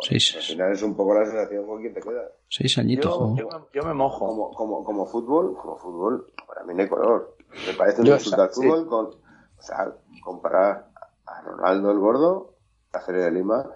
[0.00, 2.28] Seis, Al final es un poco la sensación con quien te queda.
[2.48, 4.26] seis añitos Yo, me- yo me mojo.
[4.26, 7.36] Como, como, como fútbol, como fútbol, para mí no hay color.
[7.66, 9.94] Me parece un Yo, insulto al o sea, fútbol con, o sea,
[10.24, 10.90] comparar
[11.26, 12.54] a Ronaldo el gordo,
[12.92, 13.70] la serie de Lima,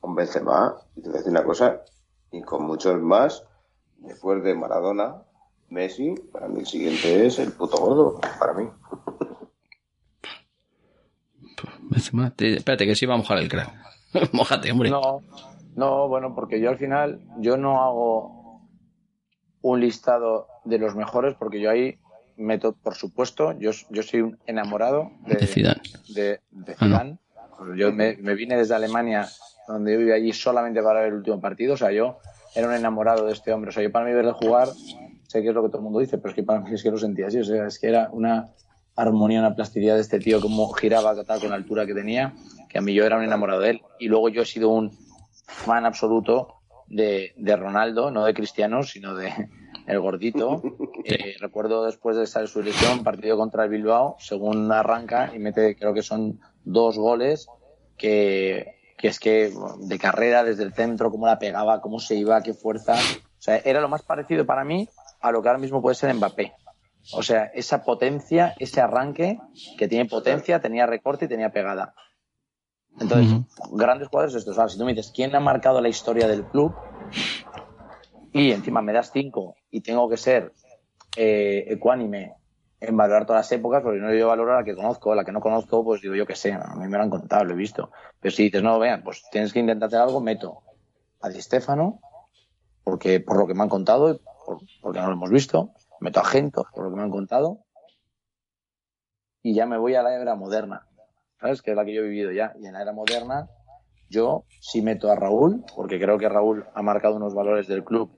[0.00, 1.82] con Benzema, y te voy a decir una cosa,
[2.30, 3.44] y con muchos más,
[3.98, 5.24] después de Maradona,
[5.68, 8.68] Messi, para mí el siguiente es el puto gordo, para mí.
[11.90, 13.70] Benzema, te- espérate, que sí va a mojar el crack.
[14.32, 14.90] Mójate, hombre.
[14.90, 15.22] No,
[15.74, 18.60] no, bueno, porque yo al final, yo no hago
[19.62, 21.98] un listado de los mejores, porque yo ahí
[22.36, 25.80] meto, por supuesto, yo, yo soy un enamorado de, De Zidane.
[26.08, 27.18] de, de Ah, no.
[27.74, 29.26] Yo me, me vine desde Alemania,
[29.66, 31.72] donde yo vivía allí solamente para ver el último partido.
[31.74, 32.18] O sea, yo
[32.54, 33.70] era un enamorado de este hombre.
[33.70, 34.68] O sea, yo para mí verle jugar,
[35.26, 36.82] sé que es lo que todo el mundo dice, pero es que para mí es
[36.82, 37.38] que lo sentía así.
[37.38, 38.48] O sea, es que era una
[38.94, 42.34] armonía, una plasticidad de este tío, cómo giraba tal, con la altura que tenía,
[42.68, 43.82] que a mí yo era un enamorado de él.
[43.98, 44.96] Y luego yo he sido un
[45.46, 46.54] fan absoluto
[46.88, 49.32] de, de Ronaldo, no de Cristiano, sino de
[49.86, 50.62] el gordito.
[51.08, 55.76] Eh, recuerdo después de esa su lesión, partido contra el Bilbao, según arranca y mete,
[55.76, 57.46] creo que son dos goles
[57.96, 62.42] que que es que de carrera desde el centro, cómo la pegaba, cómo se iba,
[62.42, 62.94] qué fuerza.
[62.94, 64.88] O sea, era lo más parecido para mí
[65.28, 66.52] a lo que ahora mismo puede ser Mbappé.
[67.12, 69.38] O sea, esa potencia, ese arranque
[69.78, 71.94] que tiene potencia, tenía recorte y tenía pegada.
[72.98, 73.40] Entonces,
[73.72, 74.58] grandes jugadores estos.
[74.58, 76.74] Ahora, si tú me dices, ¿quién ha marcado la historia del club?
[78.32, 80.52] Y encima me das cinco y tengo que ser
[81.16, 82.34] eh, ecuánime
[82.80, 85.32] en valorar todas las épocas, porque no yo valoro a la que conozco, la que
[85.32, 87.56] no conozco, pues digo yo que sé, a mí me lo han contado, lo he
[87.56, 87.90] visto.
[88.20, 90.62] Pero si dices, no, vean, pues tienes que intentar hacer algo, meto
[91.20, 92.00] a Di Stefano,
[92.84, 94.20] porque por lo que me han contado,
[94.80, 95.70] porque no lo hemos visto,
[96.00, 97.64] meto a Gento, por lo que me han contado,
[99.42, 100.86] y ya me voy a la era moderna,
[101.40, 101.62] ¿sabes?
[101.62, 102.54] Que es la que yo he vivido ya.
[102.60, 103.48] Y en la era moderna,
[104.08, 108.10] yo sí meto a Raúl, porque creo que Raúl ha marcado unos valores del club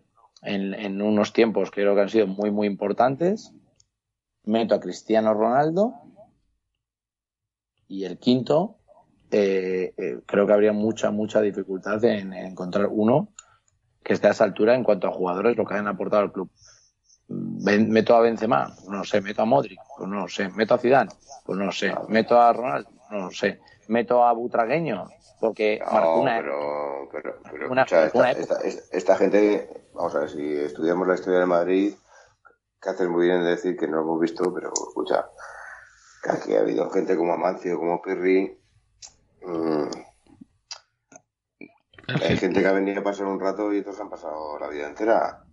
[0.43, 3.53] en, en unos tiempos que creo que han sido muy, muy importantes
[4.49, 5.95] meto a Cristiano Ronaldo
[7.87, 8.79] y el quinto,
[9.31, 13.29] eh, eh, creo que habría mucha, mucha dificultad en, encontrar uno
[14.09, 16.51] que esté a esa altura en cuanto a jugadores, lo que hayan aportado al club.
[17.29, 21.11] meto a Benzema, no sé, meto a Modric, pues no lo sé, meto a Zidane,
[21.45, 26.23] pues no lo sé, meto a Ronaldo, no lo sé, meto a Butragueño, porque marcó
[26.23, 27.75] una, pero, pero,
[28.93, 31.95] esta, gente, vamos a ver, si estudiamos la historia de Madrid,
[32.81, 35.29] que haces muy bien de decir que no lo hemos visto, pero escucha,
[36.23, 38.59] que aquí ha habido gente como Amancio, como Pirri.
[39.43, 40.08] Mm,
[42.09, 44.89] hay gente que ha venido a pasar un rato y otros han pasado la vida
[44.89, 45.45] entera.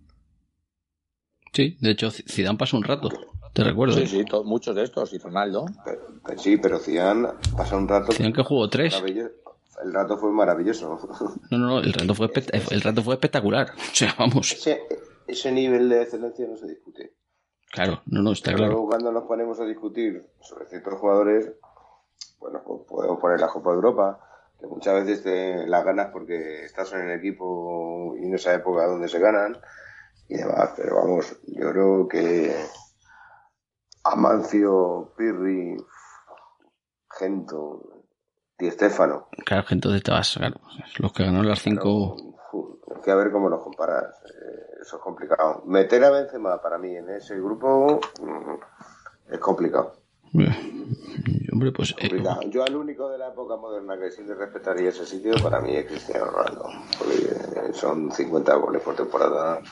[1.52, 3.08] Sí, de hecho, Zidane pasó un rato,
[3.52, 3.94] te recuerdo.
[3.94, 5.66] Sí, sí, muchos de estos, y Ronaldo.
[6.36, 8.12] sí, pero Zidane pasó un rato...
[8.12, 9.02] Zidane que jugó tres.
[9.82, 10.98] El rato fue maravilloso.
[11.50, 12.30] No, no, no, el rato fue,
[12.70, 13.72] el rato fue espectacular.
[13.76, 14.52] O sea, vamos.
[14.52, 14.82] Ese,
[15.26, 17.14] ese nivel de excelencia no se discute.
[17.70, 18.86] Claro, no, no, está claro.
[18.86, 21.52] cuando nos ponemos a discutir sobre ciertos jugadores,
[22.38, 24.25] bueno, pues podemos poner la Copa de Europa,
[24.68, 28.86] que muchas veces te las ganas porque estás en el equipo y en esa época
[28.86, 29.56] donde se ganan
[30.28, 32.54] y demás, pero vamos, yo creo que
[34.04, 35.76] Amancio, Pirri,
[37.18, 38.04] Gento,
[38.58, 39.28] Di Stefano.
[39.44, 40.56] Claro, Gento de Tabas, claro,
[40.98, 42.16] los que ganó las cinco.
[42.94, 44.14] Hay que ver cómo los comparas.
[44.24, 45.62] Eh, eso es complicado.
[45.66, 49.94] Meter a Benzema para mí en ese grupo mm, es complicado.
[51.56, 51.94] Hombre, pues.
[51.96, 55.58] Eh, Yo al único de la época moderna que sí le respetaría ese sitio para
[55.58, 56.68] mí es Cristiano Ronaldo.
[56.98, 59.62] Porque son 50 goles por temporada.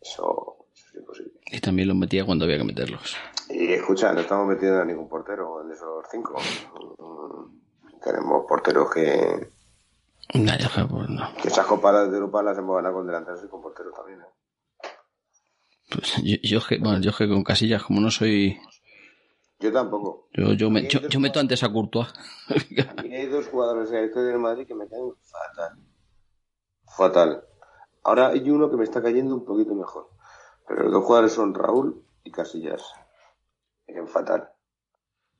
[0.00, 1.34] Eso, es imposible.
[1.46, 3.14] Y también los metía cuando había que meterlos.
[3.48, 6.34] Y escucha, no estamos metiendo a ningún portero en esos cinco.
[8.02, 9.48] Tenemos porteros que.
[10.34, 11.34] No, ya, pues no.
[11.40, 14.22] Que esas copas de Europa las hemos ganado con delanteros y con porteros también.
[14.22, 14.88] ¿eh?
[15.88, 18.58] Pues yo, yo, bueno, yo que con Casillas, como no soy.
[19.62, 20.26] Yo tampoco.
[20.32, 22.08] Yo, yo, me, yo, meto antes a Courtois.
[23.04, 25.78] y hay dos jugadores en historia del Madrid que me caen fatal.
[26.96, 27.44] Fatal.
[28.02, 30.10] Ahora hay uno que me está cayendo un poquito mejor.
[30.66, 32.82] Pero los dos jugadores son Raúl y Casillas.
[33.86, 34.50] Caen fatal.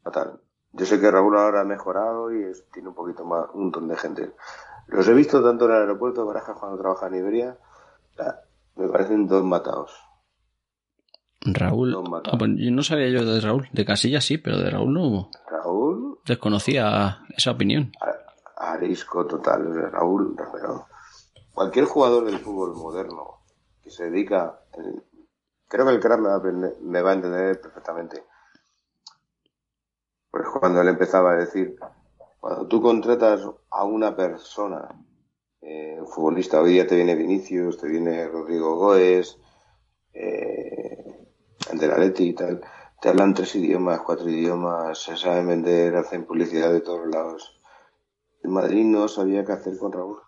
[0.05, 0.41] Fatal.
[0.71, 3.97] Yo sé que Raúl ahora ha mejorado y tiene un poquito más, un montón de
[3.97, 4.33] gente.
[4.87, 7.59] Los he visto tanto en el aeropuerto de Barajas cuando trabaja en Iberia.
[8.77, 10.12] Me parecen dos matados.
[11.45, 11.97] Raúl.
[12.25, 13.69] Ah, yo no sabía yo de Raúl.
[13.73, 15.31] De Casilla sí, pero de Raúl no.
[15.51, 16.19] Raúl.
[16.25, 17.93] Desconocía esa opinión.
[18.57, 19.91] Arisco total.
[19.91, 20.87] Raúl, pero
[21.53, 23.41] cualquier jugador del fútbol moderno
[23.83, 24.61] que se dedica.
[25.69, 28.25] creo que el crack me va, a me va a entender perfectamente.
[30.31, 31.77] Pues cuando él empezaba a decir,
[32.41, 34.89] cuando tú contratas a una persona,
[35.61, 39.39] eh, un futbolista, hoy día te viene Vinicius, te viene Rodrigo Goes,
[40.15, 41.12] eh,
[41.71, 42.61] el de la Leti y tal,
[43.01, 47.61] te hablan tres idiomas, cuatro idiomas, se saben vender, hacen publicidad de todos lados.
[48.43, 50.21] El Madrid no sabía qué hacer con Raúl.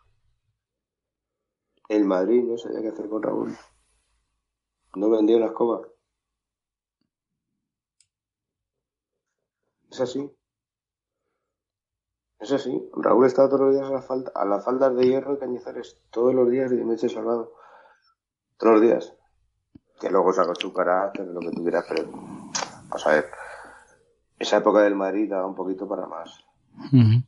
[1.89, 3.57] El Madrid no sabía qué hacer con Raúl.
[4.95, 5.83] No vendió la escoba.
[9.91, 10.31] Es así.
[12.39, 12.91] Es así.
[12.93, 16.01] Raúl está todos los días a, la falda, las faldas de hierro y cañizares.
[16.11, 17.55] Todos los días de Meche Salvado.
[18.59, 19.15] Todos los días
[20.01, 23.31] que luego saca su carácter, lo que tú quieras, pero vamos a ver,
[24.39, 26.45] esa época del Madrid daba un poquito para más.
[26.93, 27.27] Un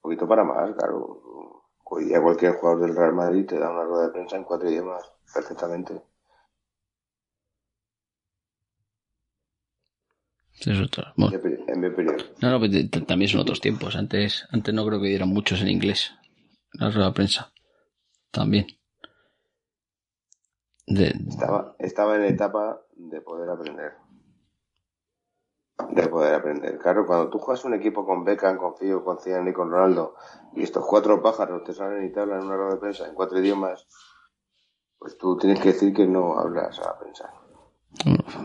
[0.00, 1.64] poquito para más, claro.
[1.84, 4.68] Hoy día cualquier jugador del Real Madrid te da una rueda de prensa en cuatro
[4.68, 6.02] idiomas, perfectamente.
[10.60, 11.04] Es otro.
[11.16, 12.16] En mi opinión.
[12.42, 13.94] No, no, pues también son otros tiempos.
[13.94, 16.12] Antes, antes no creo que dieran muchos en inglés.
[16.72, 17.52] La rueda de prensa.
[18.32, 18.66] También.
[21.28, 23.92] Estaba, estaba en etapa de poder aprender.
[25.90, 26.78] de poder aprender.
[26.78, 30.16] Claro, cuando tú juegas un equipo con Beckham, con Fío, con Zidane y con Ronaldo,
[30.54, 33.14] y estos cuatro pájaros te salen y te hablan en una rueda de prensa en
[33.14, 33.86] cuatro idiomas,
[34.98, 37.30] pues tú tienes que decir que no hablas a pensar.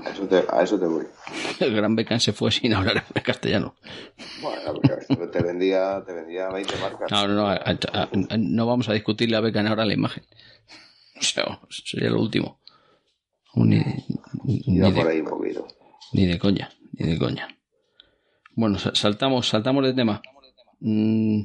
[0.05, 1.07] A eso te, a eso te voy.
[1.59, 3.75] El gran Beckham se fue sin hablar en castellano.
[4.41, 7.11] Bueno, pero te vendía, te vendía 20 marcas.
[7.11, 10.23] No, no, no, a- a- a- no vamos a discutirle a Beckham ahora la imagen.
[11.20, 12.59] O sea, sería lo último.
[13.55, 15.68] Ni, de- por ahí un poquito.
[16.14, 17.47] Ni de coña, ni de coña.
[18.55, 20.22] Bueno, sa- saltamos, saltamos de tema.
[20.80, 21.41] Mm,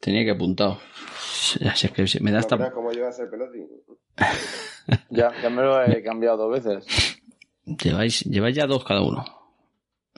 [0.00, 0.80] tenía que apuntado.
[1.60, 2.72] Ya sé que me da ¿No verás hasta.
[2.72, 3.68] cómo llevas el pelotín?
[5.08, 7.18] Ya, ya me lo he cambiado dos veces.
[7.64, 9.24] Lleváis, lleváis ya dos cada uno.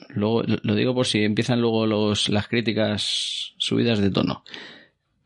[0.09, 4.43] Luego, lo lo digo por si empiezan luego los, las críticas subidas de tono.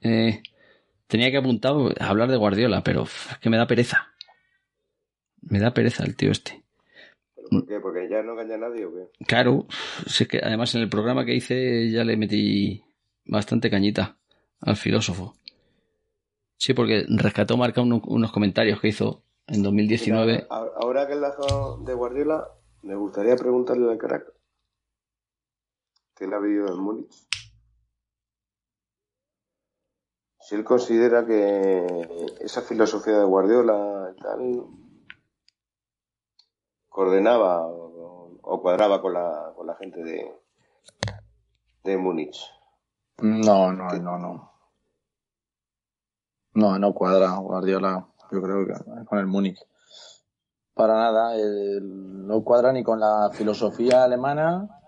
[0.02, 0.44] Eh,
[1.12, 4.08] tenía que apuntar a hablar de Guardiola, pero es que me da pereza.
[5.42, 6.64] Me da pereza el tío este.
[7.36, 7.80] ¿Pero por qué?
[7.82, 9.26] ¿Porque ya no engaña a nadie o qué?
[9.28, 9.68] Claro,
[10.08, 12.84] sé que además en el programa que hice ya le metí
[13.26, 14.18] bastante cañita
[14.62, 15.36] al filósofo.
[16.58, 20.34] Sí, porque rescató marca uno- unos comentarios que hizo en 2019.
[20.34, 22.48] Mira, ahora que el lazo de Guardiola,
[22.84, 24.32] me gustaría preguntarle al crack
[26.16, 27.12] que él ha vivido en Múnich.
[30.52, 34.66] Si él considera que esa filosofía de Guardiola tal
[36.90, 40.30] coordenaba o, cuadraba con la, con la gente de,
[41.86, 42.38] de Múnich.
[43.20, 44.52] No, no, no, no.
[46.56, 49.66] No, no cuadra Guardiola, yo creo que con el Múnich.
[50.74, 54.81] Para nada, el- no cuadra ni con la filosofía alemana,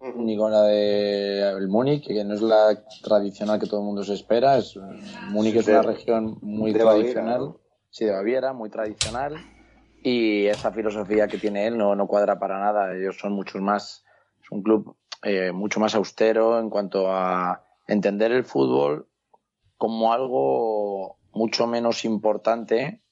[0.00, 4.04] ni con la de el Múnich, que no es la tradicional que todo el mundo
[4.04, 4.58] se espera.
[4.58, 4.78] Es,
[5.30, 7.40] Múnich es una región muy de Baviera, tradicional.
[7.40, 7.60] ¿no?
[7.90, 9.36] Sí, de Baviera, muy tradicional.
[10.02, 12.94] Y esa filosofía que tiene él no, no cuadra para nada.
[12.94, 14.04] Ellos son muchos más,
[14.42, 19.08] es un club eh, mucho más austero en cuanto a entender el fútbol
[19.78, 23.02] como algo mucho menos importante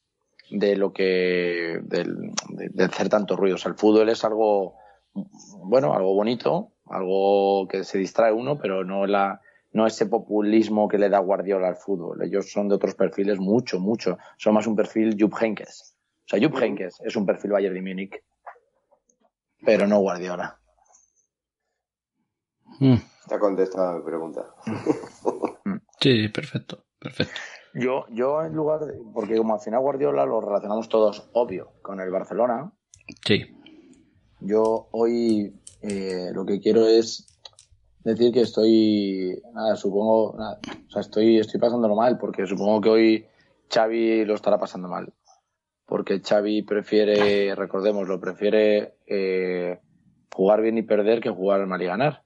[0.50, 3.56] de lo que del, de, de hacer tanto ruido.
[3.56, 4.76] O sea, el fútbol es algo
[5.14, 9.40] bueno, algo bonito, algo que se distrae uno, pero no la
[9.72, 12.22] no ese populismo que le da Guardiola al fútbol.
[12.22, 14.18] Ellos son de otros perfiles mucho, mucho.
[14.36, 15.96] Son más un perfil Jupp Heynckes.
[16.24, 18.22] O sea, Jupp Heynckes es un perfil Bayern de Múnich,
[19.64, 20.60] pero no Guardiola.
[22.78, 24.54] Mm, Está contestada mi pregunta.
[26.00, 27.34] sí, perfecto, perfecto.
[27.74, 32.00] Yo, yo en lugar de, porque como al final Guardiola lo relacionamos todos, obvio, con
[32.00, 32.72] el Barcelona,
[33.24, 33.44] Sí,
[34.40, 35.54] yo hoy
[35.86, 37.26] eh, lo que quiero es
[38.04, 43.26] decir que estoy, nada, supongo, o sea, estoy, estoy pasándolo mal, porque supongo que hoy
[43.72, 45.12] Xavi lo estará pasando mal.
[45.86, 49.78] Porque Xavi prefiere, recordémoslo, prefiere eh,
[50.32, 52.22] jugar bien y perder que jugar mal y ganar.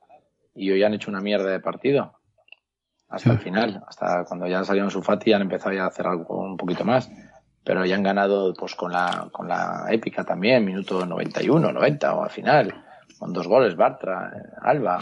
[0.54, 2.12] Y hoy han hecho una mierda de partido.
[3.08, 6.38] Hasta el final, hasta cuando ya salieron su Fati han empezado ya a hacer algo
[6.38, 7.10] un poquito más.
[7.64, 12.22] Pero ya han ganado pues con la, con la épica también, minuto 91, 90 o
[12.22, 12.84] al final,
[13.18, 15.00] con dos goles, Bartra, eh, Alba.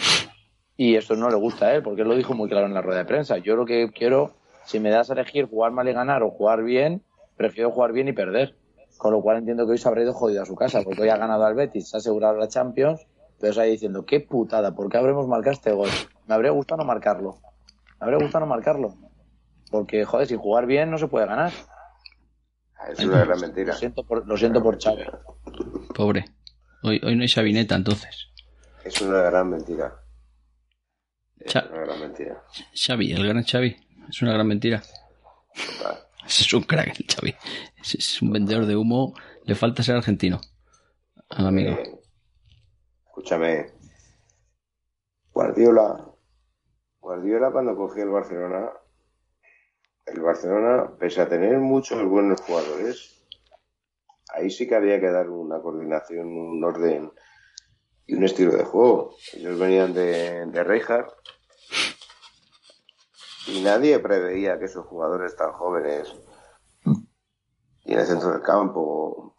[0.76, 2.82] Y esto no le gusta a él, porque él lo dijo muy claro en la
[2.82, 3.38] rueda de prensa.
[3.38, 6.62] Yo lo que quiero, si me das a elegir jugar mal y ganar o jugar
[6.62, 7.02] bien,
[7.36, 8.56] prefiero jugar bien y perder.
[8.98, 11.08] Con lo cual entiendo que hoy se habrá ido jodido a su casa, porque hoy
[11.08, 13.06] ha ganado al Betis, se ha asegurado la Champions,
[13.38, 15.90] pero está ahí diciendo, qué putada, ¿por qué habremos marcado este gol?
[16.26, 17.36] Me habría gustado no marcarlo.
[18.00, 18.94] Me habría gustado no marcarlo.
[19.70, 21.52] Porque, joder, sin jugar bien no se puede ganar.
[22.90, 23.72] Es una gran mentira.
[23.72, 25.04] Lo siento por, lo siento por Xavi.
[25.94, 26.24] pobre.
[26.82, 28.28] Hoy, hoy no hay Sabineta, entonces.
[28.84, 30.02] Es una gran mentira.
[31.40, 32.42] Es Cha- una gran mentira.
[32.74, 33.76] Xavi, el gran Xavi.
[34.08, 34.82] Es una gran mentira.
[35.78, 36.02] Total.
[36.26, 37.34] Es un crack el Xavi.
[37.80, 39.14] Ese es un vendedor de humo.
[39.44, 40.40] Le falta ser argentino.
[41.28, 41.70] Al amigo.
[41.70, 42.00] Eh,
[43.06, 43.66] escúchame.
[45.32, 46.04] Guardiola.
[47.00, 48.70] Guardiola cuando cogió el Barcelona.
[50.06, 53.15] El Barcelona, pese a tener muchos buenos jugadores,
[54.36, 57.12] ahí sí que había que dar una coordinación, un orden
[58.06, 59.14] y un estilo de juego.
[59.32, 61.08] Ellos venían de, de Rijkaard
[63.48, 66.14] y nadie preveía que esos jugadores tan jóvenes
[67.84, 69.36] y en el centro del campo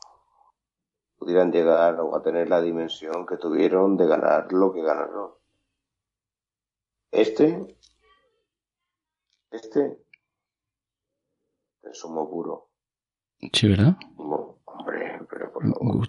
[1.18, 5.32] pudieran llegar o a tener la dimensión que tuvieron de ganar lo que ganaron.
[7.12, 7.78] Este,
[9.52, 9.98] este,
[11.84, 12.70] es sumo puro.
[13.54, 13.96] Sí, ¿verdad?
[14.16, 15.57] Sumo- Hombre, pero por favor.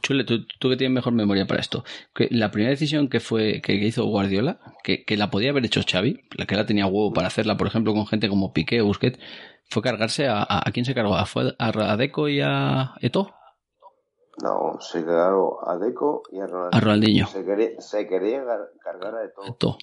[0.01, 1.85] Chule, tú, tú que tienes mejor memoria para esto.
[2.15, 5.81] Que la primera decisión que fue que hizo Guardiola, que, que la podía haber hecho
[5.89, 8.87] Xavi, la que la tenía huevo para hacerla, por ejemplo, con gente como Piqué o
[8.87, 9.19] Busquets,
[9.71, 11.15] fue cargarse a, a, ¿a quién se cargó?
[11.15, 13.35] ¿A, fue a Deco y a Eto?
[14.43, 16.77] No, se quedaron a Deco y a Ronaldinho.
[16.77, 17.27] A Ronaldinho.
[17.27, 19.31] Se quería, se quería gar- cargar a.
[19.59, 19.79] Todo.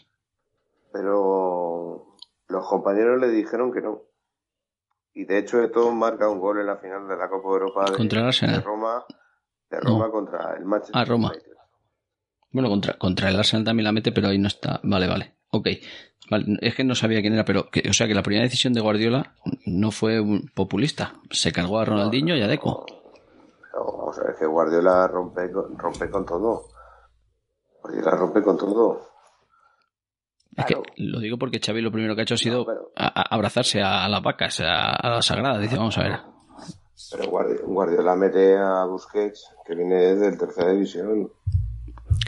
[0.93, 2.15] Pero
[2.47, 4.01] los compañeros le dijeron que no.
[5.13, 7.53] Y de hecho, de todo marca un gol en la final de la Copa de
[7.53, 8.55] Europa de, Contra el Arsenal.
[8.55, 9.05] de Roma,
[9.70, 10.11] de Roma No.
[10.11, 11.30] contra el Manchester Ah, Roma.
[11.30, 11.51] United.
[12.51, 14.80] Bueno, contra, contra el Arsenal también la mete, pero ahí no está.
[14.84, 15.36] Vale, vale.
[15.51, 15.68] Ok.
[16.30, 17.70] Vale, Es que no sabía quién era, pero.
[17.70, 19.34] que- o sea que la primera decisión de Guardiola
[19.66, 21.16] no fue un populista.
[21.32, 22.86] Se cargó a Ronaldinho y a Deco.
[23.74, 26.68] Vamos a ver que Guardiola rompe, con- rompe con todo.
[27.84, 29.01] Guardiola rompe con todo.
[30.55, 32.91] Es que lo digo porque Xavi lo primero que ha hecho ha sido No, pero-
[32.95, 35.59] a- a- abrazarse a, a las vacas, a, a la sagrada.
[35.59, 36.20] Dice, vamos a ver.
[37.11, 41.31] Pero Guardi- Guardiola mete a Busquets, que viene desde el tercera división.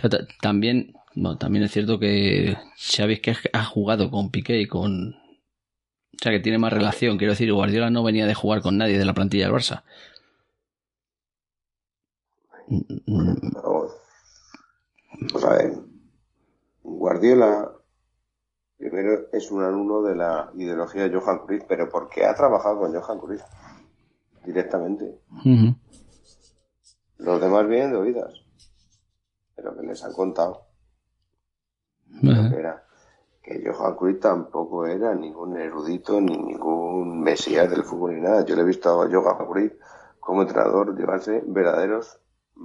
[0.02, 5.14] Ta- También, bueno, también es cierto que es que ha jugado con Piqué y con...
[5.14, 7.18] O sea, que tiene más relación.
[7.18, 9.84] Quiero decir, Guardiola no venía de jugar con nadie de la plantilla del Barça.
[15.32, 15.74] Pues a ver,
[16.84, 17.72] Guardiola
[18.78, 22.94] primero es un alumno de la ideología de Johan Cruyff, pero porque ha trabajado con
[22.94, 23.42] Johan Cruyff
[24.48, 25.20] directamente.
[27.18, 28.34] Los demás vienen de oídas,
[29.56, 30.68] pero que les han contado
[32.22, 32.84] que era
[33.44, 38.46] que Johan Cruyff tampoco era ningún erudito ni ningún mesías del fútbol ni nada.
[38.46, 39.74] Yo le he visto a Johan Cruyff
[40.20, 42.20] como entrenador llevarse verdaderos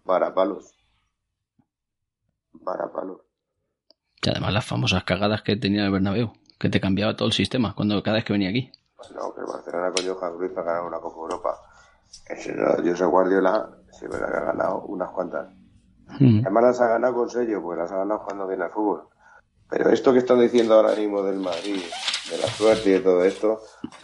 [0.04, 0.74] varapalos.
[2.52, 3.20] Varapalos.
[4.22, 7.74] Y además las famosas cagadas que tenía el Bernabéu, que te cambiaba todo el sistema
[7.74, 8.72] cuando cada vez que venía aquí.
[9.14, 11.60] No, que el Barcelona con Johan Cruyff ha ganado una Copa Europa.
[12.28, 15.48] José Guardiola sí verá que ha ganado unas cuantas.
[16.08, 16.40] Ujú.
[16.42, 19.08] Además las ha ganado con sello, pues las ha ganado cuando viene al fútbol.
[19.68, 21.82] Pero esto que están diciendo ahora mismo del Madrid,
[22.30, 23.60] de la suerte y de todo esto,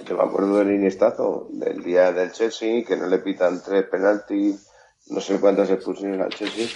[0.07, 4.67] yo me acuerdo del iniestazo del día del Chelsea, que no le pitan tres penaltis,
[5.11, 6.67] no sé cuántas expulsiones al Chelsea,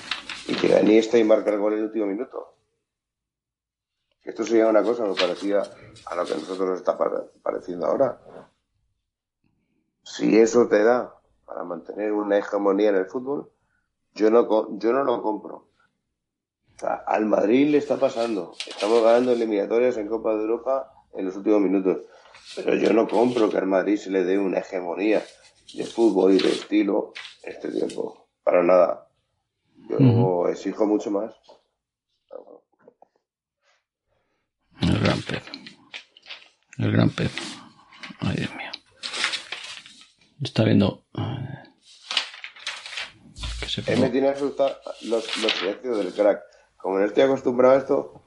[0.48, 2.54] y llega Iniesta y marca el gol en el último minuto.
[4.24, 5.62] Esto sería una cosa muy parecida
[6.06, 8.20] a lo que a nosotros nos está pare- pareciendo ahora.
[10.04, 11.14] Si eso te da
[11.46, 13.50] para mantener una hegemonía en el fútbol,
[14.14, 15.68] yo no, yo no lo compro.
[16.76, 18.54] O sea, al Madrid le está pasando.
[18.66, 21.98] Estamos ganando eliminatorias en Copa de Europa en los últimos minutos.
[22.56, 25.22] Pero yo no compro que al Madrid se le dé una hegemonía
[25.74, 27.12] de fútbol y de estilo
[27.42, 28.26] este tiempo.
[28.42, 29.08] Para nada.
[29.88, 31.34] Yo exijo mucho más.
[34.80, 35.42] El gran Pep.
[36.78, 37.30] El gran Pep.
[38.20, 38.61] Ay, Dios mío.
[40.42, 41.04] Está viendo...
[41.16, 41.62] eh,
[43.60, 46.42] Que se me tiene asustado los, los silencios del crack.
[46.76, 48.22] Como no estoy acostumbrado a esto,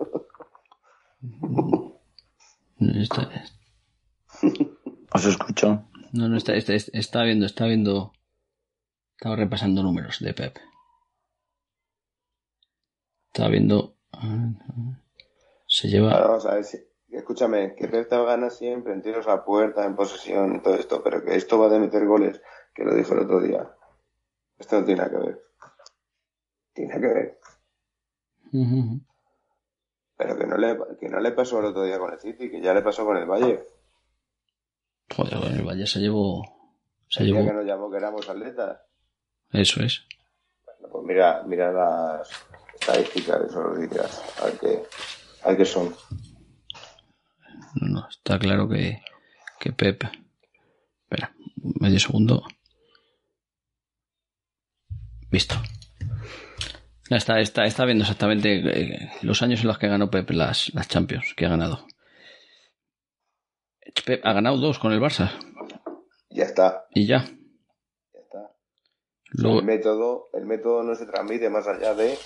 [2.79, 3.29] Está-
[5.13, 5.83] Os escucho.
[6.13, 8.13] no, no, está, está, está viendo, está viendo...
[9.17, 10.57] Estaba repasando números de Pep.
[13.27, 13.95] Estaba viendo...
[15.67, 16.13] Se lleva...
[16.13, 16.77] ahora vamos a ver si.
[17.15, 21.23] Escúchame, que Pep gana siempre en tiros a puerta, en posesión y todo esto, pero
[21.23, 22.41] que esto va de meter goles,
[22.73, 23.73] que lo dijo el otro día.
[24.57, 25.41] Esto no tiene nada que ver.
[26.73, 27.39] Tiene que ver.
[30.17, 32.61] Pero que no le, que no le pasó el otro día con el City, que
[32.61, 33.65] ya le pasó con el Valle.
[35.15, 36.43] Joder, con el Valle se llevó...
[37.07, 37.47] Se El día llevó...
[37.47, 38.81] que nos llamó que éramos atletas.
[39.51, 40.05] Eso es.
[40.65, 42.29] Bueno, pues mira, mira las
[42.73, 44.39] estadísticas de esos días.
[44.41, 44.83] A ver qué,
[45.43, 45.95] a ver qué son.
[47.75, 49.01] No, no, está claro que,
[49.59, 50.03] que Pep.
[51.03, 51.33] Espera,
[51.79, 52.43] medio segundo.
[55.31, 55.55] Visto.
[57.09, 60.73] Ya Está, está, está viendo exactamente eh, los años en los que ganó Pep las,
[60.73, 61.85] las Champions que ha ganado.
[64.05, 65.31] Pep ha ganado dos con el Barça
[66.29, 67.25] Ya está, y ya.
[67.25, 68.51] ya está.
[69.31, 72.17] Luego, el método, el método no se transmite más allá de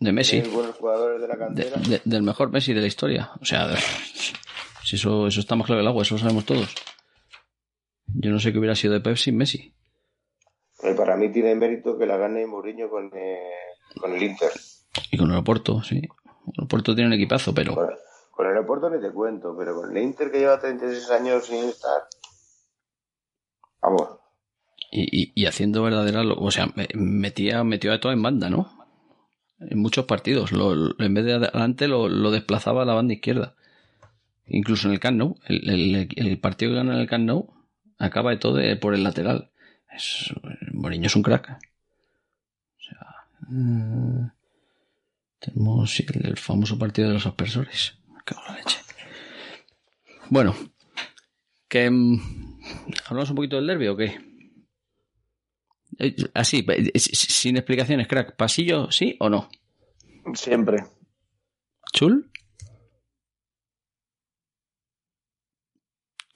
[0.00, 0.40] de Messi.
[0.42, 1.76] buenos jugadores de la de- cantera.
[1.88, 3.30] de- del mejor Messi de la historia.
[3.40, 3.66] O sea,
[4.88, 6.74] si eso, eso está más claro que el agua, eso lo sabemos todos.
[8.06, 9.74] Yo no sé qué hubiera sido de Pep sin Messi.
[10.82, 13.38] Eh, Para mí tiene mérito que la gane Mourinho con, eh,
[14.00, 14.50] con el Inter.
[15.10, 16.00] Y con el Oporto, sí.
[16.56, 17.74] El Oporto tiene un equipazo, pero.
[17.74, 17.88] Con,
[18.30, 21.64] con el Oporto ni te cuento, pero con el Inter que lleva 36 años sin
[21.68, 22.02] estar.
[23.82, 24.08] Vamos,
[24.90, 26.22] Y, y- y haciendo verdadera.
[26.24, 28.70] lo- O sea, me- metía, metió a todo en banda, ¿no?
[29.60, 30.50] En muchos partidos.
[30.52, 33.54] Lo- lo- en vez de adelante lo, lo desplazaba a la banda izquierda.
[34.50, 35.38] Incluso en el Camp Nou.
[35.46, 37.52] El, el- el partido que gana en el Camp Nou
[37.98, 39.50] acaba de todo de- por el lateral.
[39.94, 40.32] Es,
[40.72, 41.50] Mourinho es un crack.
[41.50, 43.06] O sea.
[43.50, 44.30] eh,
[45.40, 47.98] tenemos el, el famoso partido de los aspersores.
[48.12, 48.78] Me cago en la leche.
[50.30, 50.54] Bueno.
[51.68, 51.90] Que.
[51.90, 52.20] mm,
[53.06, 54.18] ¿Hablamos un poquito del derbi o qué?
[55.98, 58.36] Eh, Así, eh, sin explicaciones, crack.
[58.36, 59.48] ¿Pasillo, sí o no?
[60.34, 60.84] Siempre.
[61.92, 62.27] ¿Chul?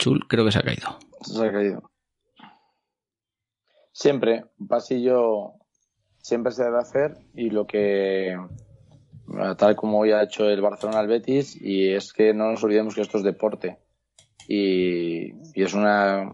[0.03, 0.99] Chul creo que se ha caído.
[1.21, 1.93] Se ha caído.
[3.93, 5.53] Siempre, un pasillo
[6.19, 8.37] siempre se debe hacer y lo que
[9.57, 12.97] tal como hoy ha hecho el Barcelona al Betis y es que no nos olvidemos
[12.97, 13.79] que esto es deporte
[14.49, 16.33] y, y es una,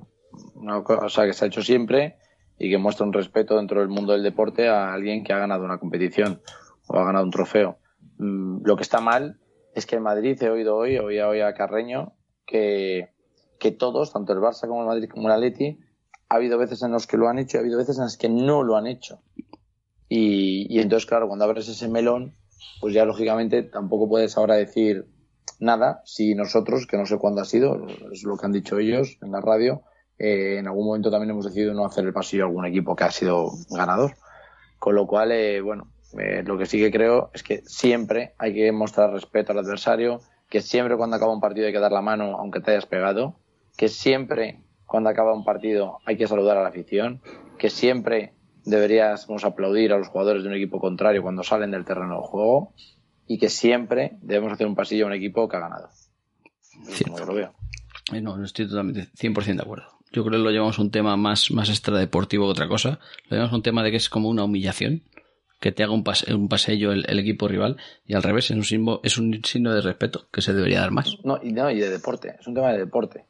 [0.54, 2.16] una cosa que se ha hecho siempre
[2.58, 5.64] y que muestra un respeto dentro del mundo del deporte a alguien que ha ganado
[5.64, 6.40] una competición
[6.86, 7.80] o ha ganado un trofeo.
[8.16, 9.38] Mm, Lo que está mal
[9.74, 12.14] es que en Madrid he oído hoy, hoy a Carreño,
[12.46, 13.10] que,
[13.58, 15.78] que todos, tanto el Barça como el Madrid como el Atleti,
[16.28, 18.16] ha habido veces en los que lo han hecho y ha habido veces en las
[18.16, 19.20] que no lo han hecho.
[20.08, 22.34] Y, y entonces, claro, cuando abres ese melón,
[22.80, 25.06] pues ya lógicamente tampoco puedes ahora decir
[25.60, 29.18] nada si nosotros, que no sé cuándo ha sido, es lo que han dicho ellos
[29.22, 29.82] en la radio,
[30.18, 33.04] eh, en algún momento también hemos decidido no hacer el pasillo a algún equipo que
[33.04, 34.14] ha sido ganador.
[34.78, 35.88] Con lo cual, eh, bueno,
[36.18, 40.20] eh, lo que sí que creo es que siempre hay que mostrar respeto al adversario,
[40.48, 43.36] que siempre cuando acaba un partido hay que dar la mano aunque te hayas pegado,
[43.78, 47.22] que siempre cuando acaba un partido hay que saludar a la afición,
[47.58, 52.16] que siempre deberíamos aplaudir a los jugadores de un equipo contrario cuando salen del terreno
[52.16, 52.74] de juego
[53.28, 55.88] y que siempre debemos hacer un pasillo a un equipo que ha ganado.
[57.04, 57.54] Como yo lo veo.
[58.12, 59.84] Eh, No, no estoy totalmente 100% de acuerdo.
[60.10, 62.98] Yo creo que lo llevamos a un tema más, más extradeportivo que otra cosa.
[63.28, 65.04] Lo llevamos a un tema de que es como una humillación.
[65.60, 67.76] Que te haga un, pase, un paseillo el, el equipo rival.
[68.06, 70.92] Y al revés, es un, signo, es un signo de respeto que se debería dar
[70.92, 71.16] más.
[71.24, 73.26] No, y, no, y de deporte, es un tema de deporte.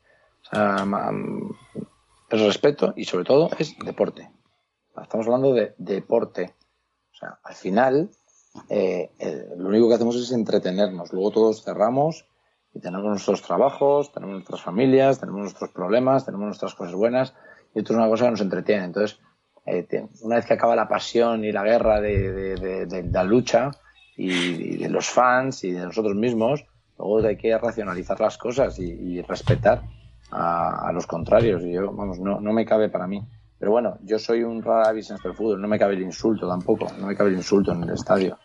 [2.31, 4.31] Es respeto y sobre todo es deporte.
[5.01, 6.55] Estamos hablando de deporte.
[7.13, 8.11] O sea, al final,
[8.69, 9.11] eh,
[9.57, 11.13] lo único que hacemos es entretenernos.
[11.13, 12.27] Luego todos cerramos
[12.75, 17.35] y tenemos nuestros trabajos, tenemos nuestras familias, tenemos nuestros problemas, tenemos nuestras cosas buenas
[17.75, 18.85] y esto es una cosa que nos entretiene.
[18.85, 19.19] Entonces,
[19.67, 19.87] eh,
[20.23, 23.71] una vez que acaba la pasión y la guerra de, de- la lucha
[24.17, 26.65] y, de los fans y de nosotros mismos,
[26.99, 29.83] luego hay que racionalizar las cosas y respetar
[30.31, 31.63] a, a los contrarios.
[31.63, 33.23] Y yo, vamos, no, no me cabe para mí.
[33.59, 36.49] Pero bueno, yo soy un rara avis en del fútbol, no me cabe el insulto
[36.49, 38.39] tampoco, no me cabe el insulto en el estadio.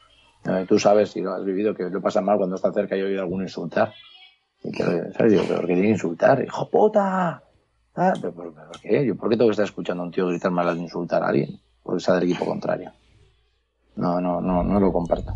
[0.46, 3.00] Eh, tú sabes, y lo has vivido, que lo pasa mal cuando está cerca y
[3.00, 3.94] he oído a alguno insultar.
[4.64, 5.32] Y que, ¿sabes?
[5.32, 6.44] Digo, ¿pero qué tiene que insultar?
[6.44, 7.44] ¡Hijo puta!
[7.96, 9.06] Ah, ¿pero, pero, pero qué?
[9.06, 11.28] ¿Yo por qué tengo que estar escuchando a un tío gritar mal al insultar a
[11.28, 11.60] alguien?
[11.84, 12.92] Porque sea del equipo contrario.
[13.96, 15.34] No, no, no, no lo comparto.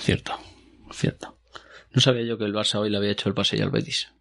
[0.00, 0.32] Cierto,
[0.90, 1.36] cierto.
[1.94, 4.12] No sabía yo que el Barça hoy le había hecho el pasillo al Betis.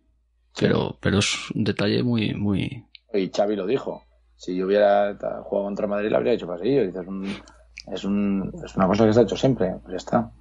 [0.59, 2.85] Pero, pero es un detalle muy, muy.
[3.13, 4.03] Y Xavi lo dijo.
[4.35, 6.85] Si yo hubiera jugado contra Madrid, le habría hecho pasillo.
[6.85, 7.33] Dices, un-
[7.91, 9.75] es, un, es una cosa que se ha hecho siempre.
[9.81, 10.31] Pues ya está.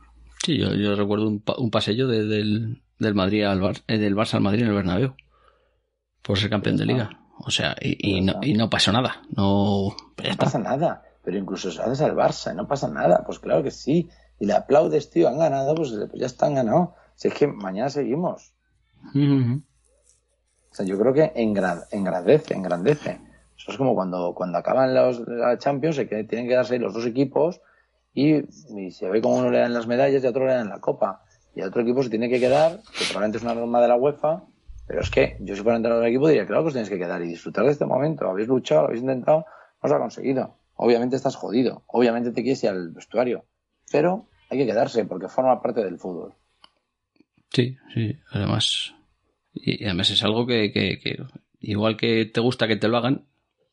[0.44, 3.98] Sí, yo, yo recuerdo un, pa- un pasillo de- del, del Madrid al Bar- eh,
[3.98, 5.14] del Barça al Madrid en el Bernabéu.
[6.22, 7.10] Por ser campeón de liga.
[7.40, 9.22] O sea, y, no, y no pasó nada.
[9.36, 10.44] No, pero ya No está.
[10.44, 11.02] pasa nada.
[11.24, 14.08] Pero incluso si haces al Barça y no pasa nada, pues claro que sí.
[14.40, 16.94] Y le aplaudes, tío, han ganado, pues, pues ya están ganado.
[17.16, 18.52] Si es que mañana seguimos.
[19.14, 19.62] Ujú.
[20.84, 23.20] Yo creo que engra- engrandece, engrandece.
[23.56, 27.04] Eso es como cuando, cuando acaban los, la Champions, se tienen que darse los dos
[27.06, 27.60] equipos
[28.14, 28.36] y,
[28.80, 31.24] y se ve como uno le dan las medallas y otro le dan la copa.
[31.54, 33.96] Y a otro equipo se tiene que quedar, que probablemente es una norma de la
[33.96, 34.44] UEFA,
[34.86, 36.98] pero es que yo si fuera entrenador del equipo diría, claro que os tenéis que
[36.98, 38.28] quedar y disfrutar de este momento.
[38.28, 40.54] Habéis luchado, lo habéis intentado, no os ha conseguido.
[40.76, 43.44] Obviamente estás jodido, obviamente te quieres ir al vestuario,
[43.90, 46.34] pero hay que quedarse porque forma parte del fútbol.
[47.52, 48.94] Sí, sí, además.
[49.54, 51.18] Y además es algo que, que- que
[51.60, 53.24] igual que te gusta que te lo hagan,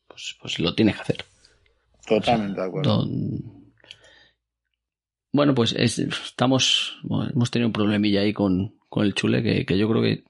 [0.07, 1.25] pues, pues lo tienes que hacer.
[2.07, 3.05] Totalmente de acuerdo.
[3.05, 3.65] No-
[5.31, 6.97] Bueno, pues es- estamos.
[7.03, 10.23] bueno, hemos tenido un problemilla ahí con, con el chule que, que yo creo que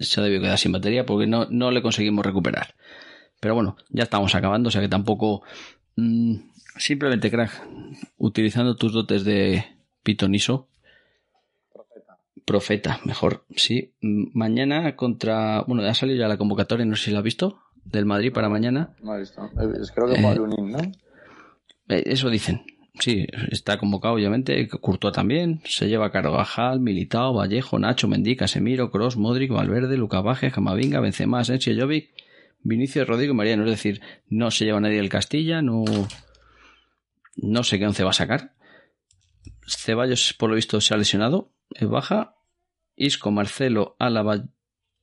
[0.00, 2.74] se ha debido quedar sin batería porque no, no le conseguimos recuperar.
[3.40, 5.42] Pero bueno, ya estamos acabando, o sea que tampoco.
[5.96, 6.34] mm,
[6.78, 7.52] simplemente, crack,
[8.16, 9.64] utilizando tus dotes de
[10.02, 10.68] pitoniso.
[12.46, 13.92] Profeta, mejor, sí.
[14.00, 15.62] Mm, Mañana contra.
[15.66, 18.48] Bueno, ha salido ya la convocatoria, no sé si la has visto, del Madrid para
[18.48, 18.94] mañana.
[19.02, 19.42] No he visto.
[19.80, 20.78] Es- Creo que Eh, Unín, ¿no?
[21.88, 22.62] Eh, Eso dicen.
[22.98, 24.68] Sí, está convocado obviamente.
[24.68, 25.60] Courtois también.
[25.66, 31.40] Se lleva Carvajal, Militao, Vallejo, Nacho, Mendy, Casemiro, Cross, Modric, Valverde, Luca Baje, Camavinga, Benzema,
[31.40, 32.10] Asensio, Jovic,
[32.62, 33.64] Vinicius, Rodrigo y Mariano.
[33.64, 34.00] Es decir,
[34.30, 35.84] no se lleva nadie del Castilla, no,
[37.36, 38.52] no sé qué once va a sacar.
[39.66, 42.35] Ceballos, por lo visto, se ha lesionado, es baja.
[42.96, 44.44] Isco, Marcelo, Álava,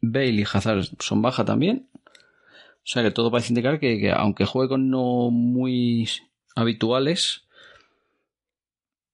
[0.02, 1.90] Bale y Hazard son baja también.
[1.96, 6.10] O sea que todo parece indicar que, que aunque juegue con no muy
[6.56, 7.48] habituales,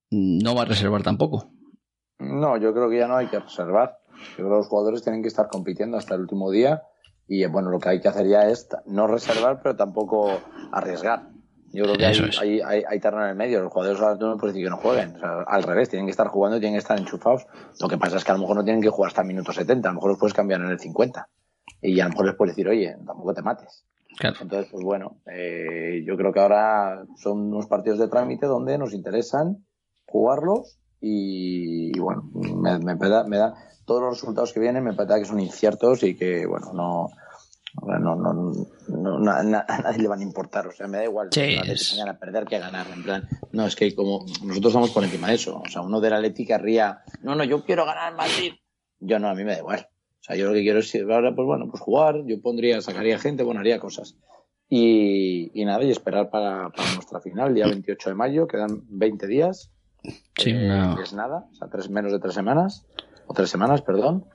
[0.09, 1.51] no va a reservar tampoco.
[2.17, 3.99] No, yo creo que ya no hay que reservar.
[4.31, 6.83] Yo creo que los jugadores tienen que estar compitiendo hasta el último día
[7.27, 10.41] Y bueno, lo que hay que hacer ya es no reservar, pero tampoco
[10.71, 11.29] arriesgar.
[11.71, 13.61] Yo creo que hay, hay, hay, hay terreno en el medio.
[13.61, 15.15] Los jugadores ahora no puedes decir que no jueguen.
[15.15, 17.45] O sea, al revés, tienen que estar jugando y tienen que estar enchufados.
[17.79, 19.51] Lo que pasa es que a lo mejor no tienen que jugar hasta el minuto
[19.51, 19.87] 70.
[19.87, 21.29] A lo mejor los puedes cambiar en el 50.
[21.81, 23.85] Y a lo mejor les puedes decir, oye, tampoco te mates.
[24.17, 24.37] Claro.
[24.41, 28.93] Entonces, pues bueno, eh, yo creo que ahora son unos partidos de trámite donde nos
[28.93, 29.65] interesan
[30.05, 33.53] jugarlos y, y bueno, me, me da, me da
[33.89, 37.07] todos los resultados que vienen me parece que son inciertos y que bueno, no
[37.81, 38.53] no, no,
[38.87, 41.41] no, na- na- a nadie le van a importar, o sea, me da igual Sí,
[41.65, 45.27] es- mañana perder que ganar, en plan, no, es que como nosotros estamos por encima
[45.29, 48.53] de eso, o sea, uno del Atleti querría, no, no, yo quiero ganar Madrid,
[48.99, 51.33] yo no, a mí me da igual, o sea, yo lo que quiero es ahora,
[51.35, 54.15] pues bueno, pues jugar, yo pondría, sacaría gente, bueno, haría cosas.
[54.71, 59.25] Y, y nada, y esperar para, para nuestra final, día 28 de mayo, quedan 20
[59.27, 59.71] días,
[60.37, 62.85] Sí, eh, que es nada, o sea, tres, menos de tres semanas,
[63.27, 64.25] o tres semanas, perdón.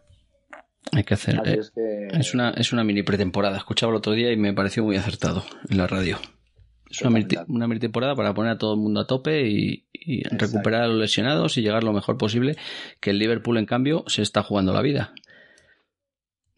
[0.95, 1.41] Hay que hacer.
[1.45, 3.57] Eh, es que Es una, es una mini pretemporada.
[3.59, 6.19] Escuchaba el otro día y me pareció muy acertado en la radio.
[6.91, 7.53] Es una mini, Totalmente.
[7.53, 9.85] una mini temporada para poner a todo el mundo a tope y,
[10.31, 12.57] recuperar a los lesionados y llegar lo mejor posible.
[13.01, 15.13] Que el Liverpool, en cambio, se está jugando la vida.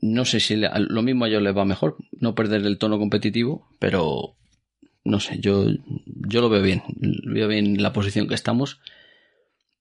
[0.00, 2.98] No sé si le- lo mismo a ellos les va mejor, no perder el tono
[2.98, 4.36] competitivo, pero
[5.04, 5.64] no sé, yo,
[6.04, 6.82] yo lo veo bien.
[6.96, 8.80] Veo bien la posición que estamos.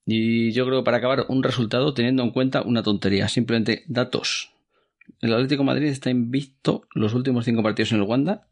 [0.06, 4.52] Y yo creo que para acabar, un resultado teniendo en cuenta una tontería, simplemente datos.
[5.20, 8.48] El Atlético Madrid está invicto los últimos cinco partidos en el Wanda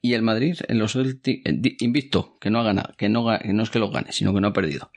[0.00, 3.62] y el Madrid en los invicto, que no ha ganado, que no, ga- que no
[3.62, 4.90] es que lo gane, sino que no ha perdido.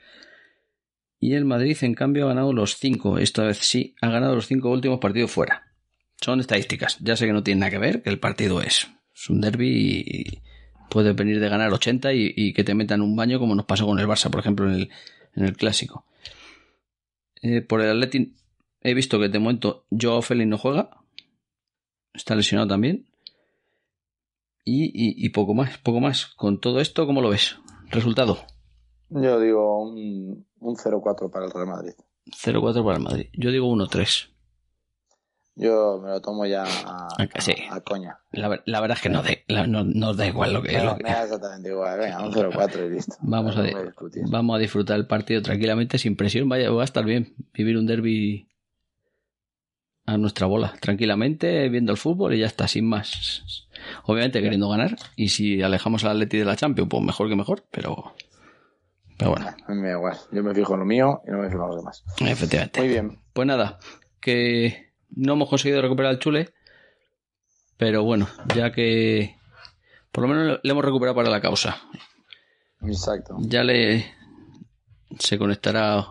[1.18, 4.46] Y el Madrid, en cambio, ha ganado los cinco, esta vez sí, ha ganado los
[4.46, 5.72] cinco últimos partidos fuera.
[6.20, 6.98] Son estadísticas.
[7.00, 10.04] Ya sé que no tiene nada que ver, que el partido es, es un derby
[10.06, 10.42] y
[10.90, 13.86] puede venir de ganar 80 y, y que te metan un baño como nos pasó
[13.86, 14.90] con el Barça, por ejemplo, en el,
[15.36, 16.04] en el clásico.
[17.42, 18.34] Eh, por el Atleti
[18.80, 20.90] he visto que de momento Joao Félix no juega.
[22.14, 23.06] Está lesionado también.
[24.64, 26.26] Y, y- y poco más, poco más.
[26.26, 27.56] Con todo esto, ¿cómo lo ves?
[27.90, 28.38] Resultado.
[29.10, 31.92] Yo digo un, un 0-4 para el Real Madrid.
[32.26, 33.26] 0-4 para el Madrid.
[33.34, 34.30] Yo digo 1-3.
[35.58, 37.54] Yo me lo tomo ya a, que sí.
[37.70, 38.18] a- a coña.
[38.30, 40.68] La, ver- la verdad es que no, de- la- no, nos da igual lo que
[40.76, 40.82] es.
[40.82, 41.98] da- lo que- me da exactamente igual.
[41.98, 43.14] Venga, un 0-4 y listo.
[43.22, 43.92] Vamos a, No de-
[44.30, 46.48] vamos a disfrutar el partido tranquilamente, sin presión.
[46.48, 47.34] Vaya, va a estar bien.
[47.54, 48.48] Vivir un derby
[50.04, 53.66] a nuestra bola, tranquilamente, viendo el fútbol y ya está, sin más.
[54.04, 54.96] Obviamente queriendo ganar.
[55.16, 58.14] Y si alejamos al Atleti de la Champions, pues mejor que mejor, pero.
[59.18, 60.16] Pero bueno, me da igual.
[60.30, 62.04] Yo me fijo en lo mío y no me fijo en los demás.
[62.20, 62.78] efectivamente.
[62.80, 63.18] Muy bien.
[63.32, 63.78] Pues nada,
[64.20, 64.85] que
[65.16, 66.54] no hemos conseguido recuperar el chule,
[67.76, 69.36] pero bueno, ya que
[70.12, 71.76] por lo menos le hemos recuperado para la causa.
[72.82, 73.36] Exacto.
[73.40, 74.06] Ya le
[75.18, 76.06] se conectará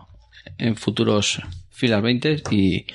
[0.58, 2.86] en futuros filas 20 y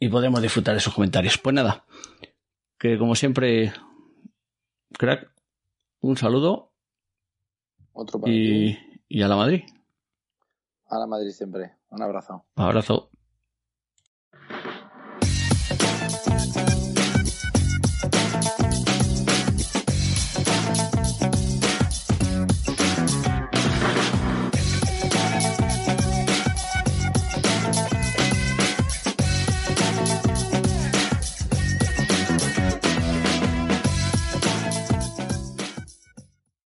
[0.00, 1.38] y podremos disfrutar de sus comentarios.
[1.38, 1.84] Pues nada,
[2.78, 3.72] que como siempre,
[4.92, 5.30] crack,
[6.00, 6.72] un saludo
[7.92, 8.78] Otro para y, ti.
[9.08, 9.64] y a la Madrid.
[10.86, 11.72] A la Madrid siempre.
[11.90, 12.44] Un abrazo.
[12.54, 13.07] Abrazo.